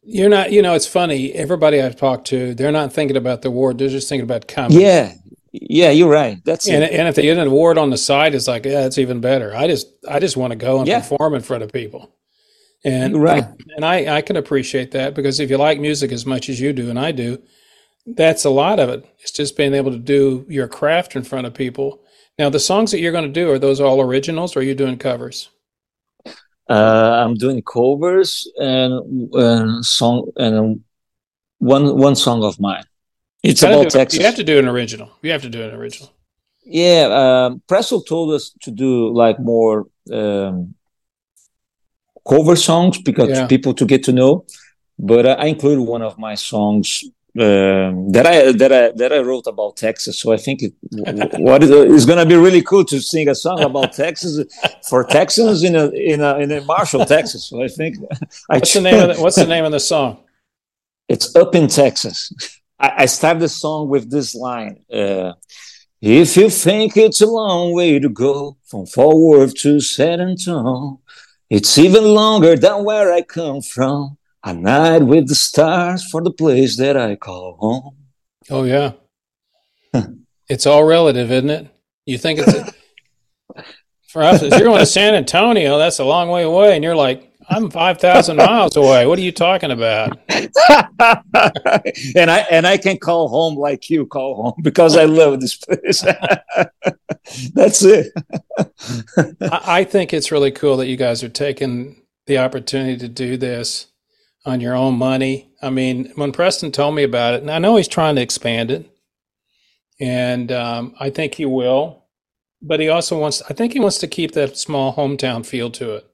You're 0.02 0.28
not, 0.28 0.52
you 0.52 0.60
know, 0.62 0.74
it's 0.74 0.86
funny. 0.86 1.32
Everybody 1.32 1.80
I've 1.80 1.96
talked 1.96 2.26
to, 2.28 2.54
they're 2.54 2.72
not 2.72 2.92
thinking 2.92 3.16
about 3.16 3.42
the 3.42 3.48
award. 3.48 3.78
They're 3.78 3.88
just 3.88 4.08
thinking 4.08 4.24
about 4.24 4.46
comedy. 4.48 4.82
yeah, 4.82 5.14
yeah. 5.52 5.90
You're 5.90 6.10
right. 6.10 6.38
That's 6.44 6.68
And, 6.68 6.82
it. 6.84 6.92
and 6.92 7.08
if 7.08 7.14
they 7.14 7.22
get 7.22 7.38
an 7.38 7.46
award 7.46 7.78
on 7.78 7.90
the 7.90 7.96
side, 7.96 8.34
it's 8.34 8.48
like, 8.48 8.66
yeah, 8.66 8.84
it's 8.84 8.98
even 8.98 9.20
better. 9.20 9.54
I 9.56 9.66
just, 9.68 9.86
I 10.08 10.18
just 10.18 10.36
want 10.36 10.50
to 10.50 10.56
go 10.56 10.78
and 10.80 10.88
Yeah. 10.88 11.00
perform 11.00 11.34
in 11.34 11.40
front 11.40 11.62
of 11.62 11.72
people. 11.72 12.10
And 12.84 13.22
right. 13.22 13.44
and 13.76 13.84
I, 13.84 14.16
I 14.16 14.20
can 14.20 14.36
appreciate 14.36 14.90
that 14.90 15.14
because 15.14 15.40
if 15.40 15.48
you 15.48 15.56
like 15.56 15.80
music 15.80 16.12
as 16.12 16.26
much 16.26 16.48
as 16.50 16.60
you 16.60 16.72
do 16.72 16.90
and 16.90 16.98
I 16.98 17.12
do, 17.12 17.42
that's 18.06 18.44
a 18.44 18.50
lot 18.50 18.78
of 18.78 18.90
it. 18.90 19.06
It's 19.20 19.32
just 19.32 19.56
being 19.56 19.74
able 19.74 19.90
to 19.90 19.98
do 19.98 20.44
your 20.48 20.68
craft 20.68 21.16
in 21.16 21.22
front 21.22 21.46
of 21.46 21.54
people. 21.54 22.02
Now, 22.38 22.50
the 22.50 22.60
songs 22.60 22.90
that 22.90 23.00
you're 23.00 23.12
going 23.12 23.32
to 23.32 23.40
do 23.40 23.50
are 23.50 23.58
those 23.58 23.80
all 23.80 24.00
originals, 24.00 24.54
or 24.54 24.60
are 24.60 24.62
you 24.62 24.74
doing 24.74 24.98
covers? 24.98 25.48
Uh, 26.68 27.22
I'm 27.24 27.34
doing 27.34 27.62
covers 27.62 28.50
and 28.56 29.34
uh, 29.34 29.82
song 29.82 30.30
and 30.36 30.82
one 31.58 31.96
one 31.96 32.16
song 32.16 32.42
of 32.42 32.58
mine. 32.58 32.84
It's 33.42 33.62
about 33.62 33.84
do- 33.84 33.90
Texas. 33.90 34.18
You 34.18 34.26
have 34.26 34.36
to 34.36 34.44
do 34.44 34.58
an 34.58 34.68
original. 34.68 35.10
You 35.22 35.32
have 35.32 35.42
to 35.42 35.50
do 35.50 35.62
an 35.62 35.74
original. 35.74 36.10
Yeah, 36.64 37.08
um, 37.46 37.62
Presto 37.68 38.00
told 38.00 38.32
us 38.32 38.54
to 38.62 38.70
do 38.70 39.12
like 39.12 39.38
more 39.38 39.86
um, 40.10 40.74
cover 42.28 42.56
songs 42.56 42.98
because 43.00 43.28
Yeah. 43.30 43.46
people 43.46 43.74
to 43.74 43.84
get 43.86 44.02
to 44.04 44.12
know. 44.12 44.44
But 44.98 45.26
I 45.26 45.46
included 45.46 45.82
one 45.82 46.02
of 46.02 46.18
my 46.18 46.34
songs 46.36 47.02
um, 47.36 48.12
that 48.12 48.26
I 48.26 48.52
that 48.52 48.72
I 48.72 48.82
that 49.00 49.12
I 49.12 49.18
wrote 49.18 49.46
about 49.48 49.76
Texas. 49.76 50.20
So 50.20 50.32
I 50.32 50.36
think 50.36 50.62
it, 50.62 50.72
what 51.40 51.62
is 51.64 51.70
is 51.70 52.06
going 52.06 52.20
to 52.20 52.26
be 52.26 52.36
really 52.36 52.62
cool 52.62 52.84
to 52.84 53.00
sing 53.00 53.28
a 53.28 53.34
song 53.34 53.60
about 53.70 53.92
Texas 54.04 54.32
for 54.88 55.02
Texans 55.04 55.64
in 55.64 55.74
a 55.74 55.86
in 56.12 56.20
a 56.20 56.38
in 56.38 56.52
a 56.52 56.60
Marshall, 56.60 57.04
Texas. 57.04 57.40
So 57.48 57.60
I 57.62 57.68
think 57.68 57.96
I 58.50 58.58
What's 58.58 58.72
the 58.74 58.80
name 58.82 59.00
of 59.10 59.16
the, 59.16 59.22
What's 59.22 59.36
the 59.36 59.46
name 59.54 59.64
of 59.64 59.72
the 59.72 59.80
song? 59.80 60.18
it's 61.08 61.34
up 61.36 61.54
in 61.54 61.66
Texas. 61.68 62.32
I, 62.78 63.02
I 63.02 63.06
start 63.06 63.38
the 63.40 63.48
song 63.48 63.88
with 63.88 64.10
this 64.10 64.34
line. 64.34 64.74
Uh, 64.92 65.32
if 66.00 66.36
you 66.36 66.48
think 66.50 66.96
it's 66.96 67.20
a 67.20 67.26
long 67.26 67.72
way 67.74 67.98
to 67.98 68.08
go 68.08 68.56
from 68.70 68.86
Fort 68.86 69.16
Worth 69.16 69.54
to 69.62 69.80
San 69.80 70.20
Antonio, 70.20 71.00
it's 71.50 71.78
even 71.78 72.04
longer 72.04 72.56
than 72.56 72.84
where 72.84 73.12
I 73.12 73.22
come 73.22 73.62
from. 73.62 74.18
A 74.46 74.52
night 74.52 75.02
with 75.02 75.28
the 75.28 75.34
stars 75.34 76.04
for 76.10 76.22
the 76.22 76.30
place 76.30 76.76
that 76.76 76.98
I 76.98 77.16
call 77.16 77.56
home. 77.58 77.96
Oh 78.50 78.64
yeah, 78.64 78.92
it's 80.48 80.66
all 80.66 80.84
relative, 80.84 81.32
isn't 81.32 81.50
it? 81.50 81.68
You 82.04 82.18
think 82.18 82.40
it's 82.40 82.52
a, 82.52 82.74
for 84.08 84.22
us? 84.22 84.42
If 84.42 84.52
you're 84.52 84.68
going 84.68 84.80
to 84.80 84.86
San 84.86 85.14
Antonio, 85.14 85.78
that's 85.78 85.98
a 85.98 86.04
long 86.04 86.28
way 86.28 86.42
away, 86.42 86.74
and 86.74 86.84
you're 86.84 86.96
like, 86.96 87.33
I'm 87.48 87.70
five 87.70 88.00
thousand 88.00 88.36
miles 88.36 88.76
away. 88.76 89.06
What 89.06 89.18
are 89.18 89.22
you 89.22 89.32
talking 89.32 89.70
about? 89.70 90.18
and 90.28 90.50
I 92.30 92.46
and 92.50 92.66
I 92.66 92.78
can 92.78 92.98
call 92.98 93.28
home 93.28 93.56
like 93.56 93.90
you 93.90 94.06
call 94.06 94.42
home 94.42 94.62
because 94.62 94.96
I 94.96 95.04
love 95.04 95.40
this 95.40 95.56
place. 95.56 96.02
That's 97.54 97.82
it. 97.82 98.12
I, 99.40 99.60
I 99.66 99.84
think 99.84 100.12
it's 100.12 100.32
really 100.32 100.50
cool 100.50 100.76
that 100.78 100.88
you 100.88 100.96
guys 100.96 101.22
are 101.22 101.28
taking 101.28 102.02
the 102.26 102.38
opportunity 102.38 102.96
to 102.98 103.08
do 103.08 103.36
this 103.36 103.86
on 104.46 104.60
your 104.60 104.74
own 104.74 104.94
money. 104.94 105.50
I 105.62 105.70
mean, 105.70 106.12
when 106.16 106.32
Preston 106.32 106.72
told 106.72 106.94
me 106.94 107.02
about 107.02 107.34
it, 107.34 107.42
and 107.42 107.50
I 107.50 107.58
know 107.58 107.76
he's 107.76 107.88
trying 107.88 108.16
to 108.16 108.22
expand 108.22 108.70
it, 108.70 108.90
and 110.00 110.52
um, 110.52 110.94
I 111.00 111.10
think 111.10 111.34
he 111.34 111.46
will, 111.46 112.04
but 112.60 112.80
he 112.80 112.88
also 112.88 113.18
wants, 113.18 113.42
I 113.48 113.54
think 113.54 113.72
he 113.72 113.80
wants 113.80 113.98
to 113.98 114.06
keep 114.06 114.32
that 114.32 114.56
small 114.56 114.94
hometown 114.94 115.46
feel 115.46 115.70
to 115.72 115.94
it. 115.94 116.13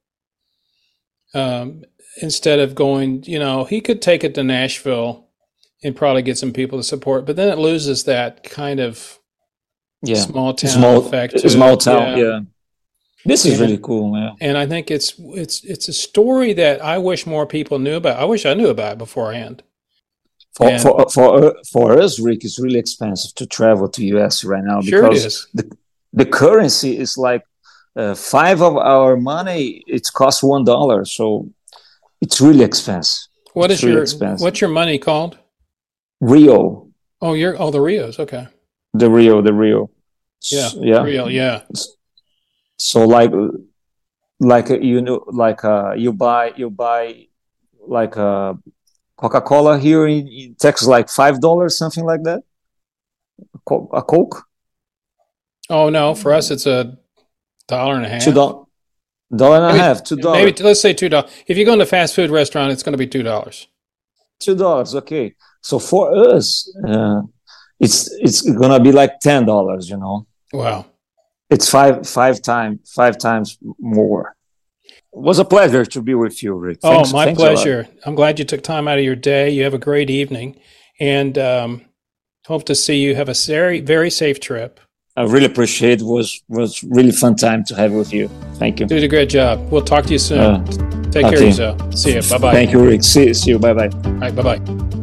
Um, 1.35 1.85
instead 2.21 2.59
of 2.59 2.75
going, 2.75 3.23
you 3.25 3.39
know, 3.39 3.65
he 3.65 3.81
could 3.81 4.03
take 4.03 4.25
it 4.25 4.35
to 4.35 4.43
Nashville 4.43 5.29
and 5.83 5.95
probably 5.97 6.23
get 6.23 6.37
some 6.39 6.53
people 6.53 6.79
to 6.79 6.83
support, 6.83 7.25
but 7.27 7.37
then 7.37 7.49
it 7.49 7.59
loses 7.59 8.05
that 8.05 8.43
kind 8.45 8.81
of 8.81 9.19
Yeah. 10.03 10.17
small 10.17 10.55
town 10.55 10.71
small 10.71 10.97
effect. 11.07 11.39
to 11.39 11.49
small 11.51 11.75
it. 11.75 11.81
town. 11.81 12.19
Yeah. 12.19 12.41
This 13.25 13.45
is 13.45 13.59
Yeah. 13.59 13.65
really 13.67 13.79
cool, 13.79 14.13
man. 14.13 14.35
and 14.41 14.57
I 14.59 14.67
think 14.67 14.91
it's 14.91 15.15
it's 15.19 15.63
it's 15.65 15.89
a 15.89 15.93
story 15.93 16.53
that 16.55 16.83
I 16.83 16.97
wish 16.99 17.27
more 17.27 17.47
people 17.47 17.79
knew 17.79 17.95
about. 17.97 18.19
I 18.19 18.25
wish 18.25 18.45
I 18.47 18.55
knew 18.55 18.69
about 18.69 18.93
it 18.93 18.99
beforehand. 18.99 19.63
For, 20.57 20.69
And- 20.69 20.83
for 20.83 21.09
for 21.11 21.55
for 21.71 22.01
us, 22.01 22.19
Rick, 22.19 22.45
it's 22.45 22.59
really 22.59 22.79
expensive 22.79 23.35
to 23.37 23.47
travel 23.47 23.89
to 23.91 24.05
US 24.17 24.43
right 24.43 24.65
now 24.65 24.81
Sure, 24.81 25.03
because 25.09 25.47
the 25.55 25.71
the 26.13 26.25
currency 26.27 26.99
is 26.99 27.17
like 27.17 27.43
uh, 28.01 28.15
five 28.15 28.59
of 28.69 28.75
our 28.77 29.17
money. 29.17 29.63
It 29.87 30.05
costs 30.21 30.43
one 30.43 30.65
dollar, 30.65 31.05
so 31.05 31.49
it's 32.25 32.41
really 32.41 32.65
expensive. 32.65 33.29
What 33.53 33.71
it's 33.71 33.81
is 33.81 33.85
really 33.85 33.95
your 33.95 34.03
expensive. 34.03 34.43
what's 34.45 34.61
your 34.61 34.71
money 34.71 34.99
called? 34.99 35.39
Rio, 36.21 36.89
Oh, 37.23 37.35
you're 37.41 37.57
oh 37.63 37.71
the 37.71 37.81
Rios. 37.81 38.19
Okay, 38.25 38.45
the 38.95 39.09
Rio, 39.11 39.43
the 39.43 39.53
Rio. 39.53 39.91
yeah, 40.51 40.71
yeah. 40.91 41.03
Rio. 41.03 41.29
Yeah, 41.29 41.63
So 42.79 43.05
like, 43.17 43.33
like 44.39 44.71
uh, 44.71 44.79
you 44.79 45.01
know, 45.03 45.25
like 45.45 45.65
uh, 45.65 45.93
you 45.97 46.13
buy 46.13 46.53
you 46.57 46.71
buy 46.71 47.27
like 47.97 48.17
uh, 48.17 48.55
Coca 49.17 49.41
Cola 49.41 49.79
here 49.79 50.07
in, 50.07 50.29
in 50.29 50.55
Texas, 50.57 50.89
like 50.89 51.09
five 51.09 51.41
dollars, 51.41 51.77
something 51.77 52.05
like 52.05 52.23
that. 52.25 52.41
A 53.93 54.03
Coke. 54.03 54.45
Oh 55.69 55.89
no, 55.91 56.15
for 56.15 56.33
us 56.33 56.51
it's 56.51 56.67
a 56.67 56.99
dollar 57.71 57.95
and 57.97 58.05
a 58.05 58.09
half. 58.09 58.23
two 58.25 58.33
dollars, 58.33 58.67
dollar 59.35 59.57
and 59.69 59.77
a 59.77 59.79
half, 59.83 60.03
two 60.05 60.17
dollars, 60.17 60.45
Maybe 60.45 60.63
let's 60.63 60.81
say 60.81 60.93
two 60.93 61.09
dollars. 61.09 61.31
If 61.47 61.57
you 61.57 61.65
go 61.65 61.73
in 61.73 61.81
a 61.81 61.87
fast 61.87 62.15
food 62.15 62.31
restaurant, 62.31 62.73
it's 62.73 62.83
going 62.83 62.93
to 62.99 62.99
be 62.99 63.07
two 63.07 63.23
dollars. 63.23 63.69
two 64.41 64.57
dollars. 64.57 64.95
Okay, 64.95 65.35
so 65.63 65.79
for 65.79 66.05
us, 66.35 66.47
uh, 66.87 67.23
it's 67.79 67.99
it's 68.27 68.41
gonna 68.43 68.81
be 68.81 68.93
like 68.93 69.13
ten 69.21 69.47
dollars. 69.47 69.89
You 69.89 69.97
know, 69.99 70.27
Wow. 70.53 70.87
it's 71.55 71.69
five 71.77 72.07
five 72.09 72.43
time 72.43 72.81
five 72.99 73.17
times 73.19 73.59
more. 73.79 74.35
It 75.13 75.19
was 75.31 75.39
a 75.41 75.45
pleasure 75.45 75.85
to 75.85 76.01
be 76.03 76.15
with 76.15 76.37
you, 76.43 76.53
Rick. 76.55 76.79
Thanks- 76.83 77.11
oh, 77.11 77.17
my 77.17 77.25
thanks 77.27 77.41
pleasure. 77.41 77.89
I'm 78.05 78.15
glad 78.15 78.39
you 78.39 78.45
took 78.45 78.63
time 78.63 78.87
out 78.89 78.99
of 78.99 79.05
your 79.05 79.17
day. 79.17 79.51
You 79.51 79.65
have 79.65 79.75
a 79.75 79.79
great 79.89 80.09
evening, 80.11 80.49
and 81.01 81.37
um, 81.39 81.71
hope 82.47 82.65
to 82.67 82.75
see 82.75 82.97
you 83.05 83.15
have 83.17 83.29
a 83.29 83.35
very 83.47 83.81
very 83.81 84.11
safe 84.11 84.39
trip. 84.41 84.81
I 85.17 85.25
really 85.25 85.47
appreciate. 85.47 86.01
It 86.01 86.05
was 86.07 86.43
was 86.49 86.83
really 86.85 87.13
fun 87.13 87.37
time 87.37 87.65
to 87.65 87.75
have 87.75 87.93
with 87.93 88.13
you. 88.13 88.29
Thank 88.55 88.81
you. 88.81 88.87
Did 88.87 89.03
a 89.05 89.09
great 89.09 89.29
job. 89.29 89.71
We'll 89.71 89.83
talk 89.83 90.05
to 90.07 90.13
you 90.13 90.19
soon. 90.19 90.39
Uh, 90.41 90.65
Take 91.11 91.25
care 91.27 91.35
of 91.35 91.41
yourself. 91.41 91.95
See 91.95 92.15
you. 92.15 92.23
Bye 92.23 92.39
bye. 92.39 92.53
Thank 92.53 92.73
you, 92.73 92.81
Rick. 92.81 93.03
See, 93.03 93.35
see 93.35 93.51
you. 93.51 93.59
Bye 93.59 93.73
bye. 93.73 93.89
Bye 93.89 94.31
bye. 94.31 95.00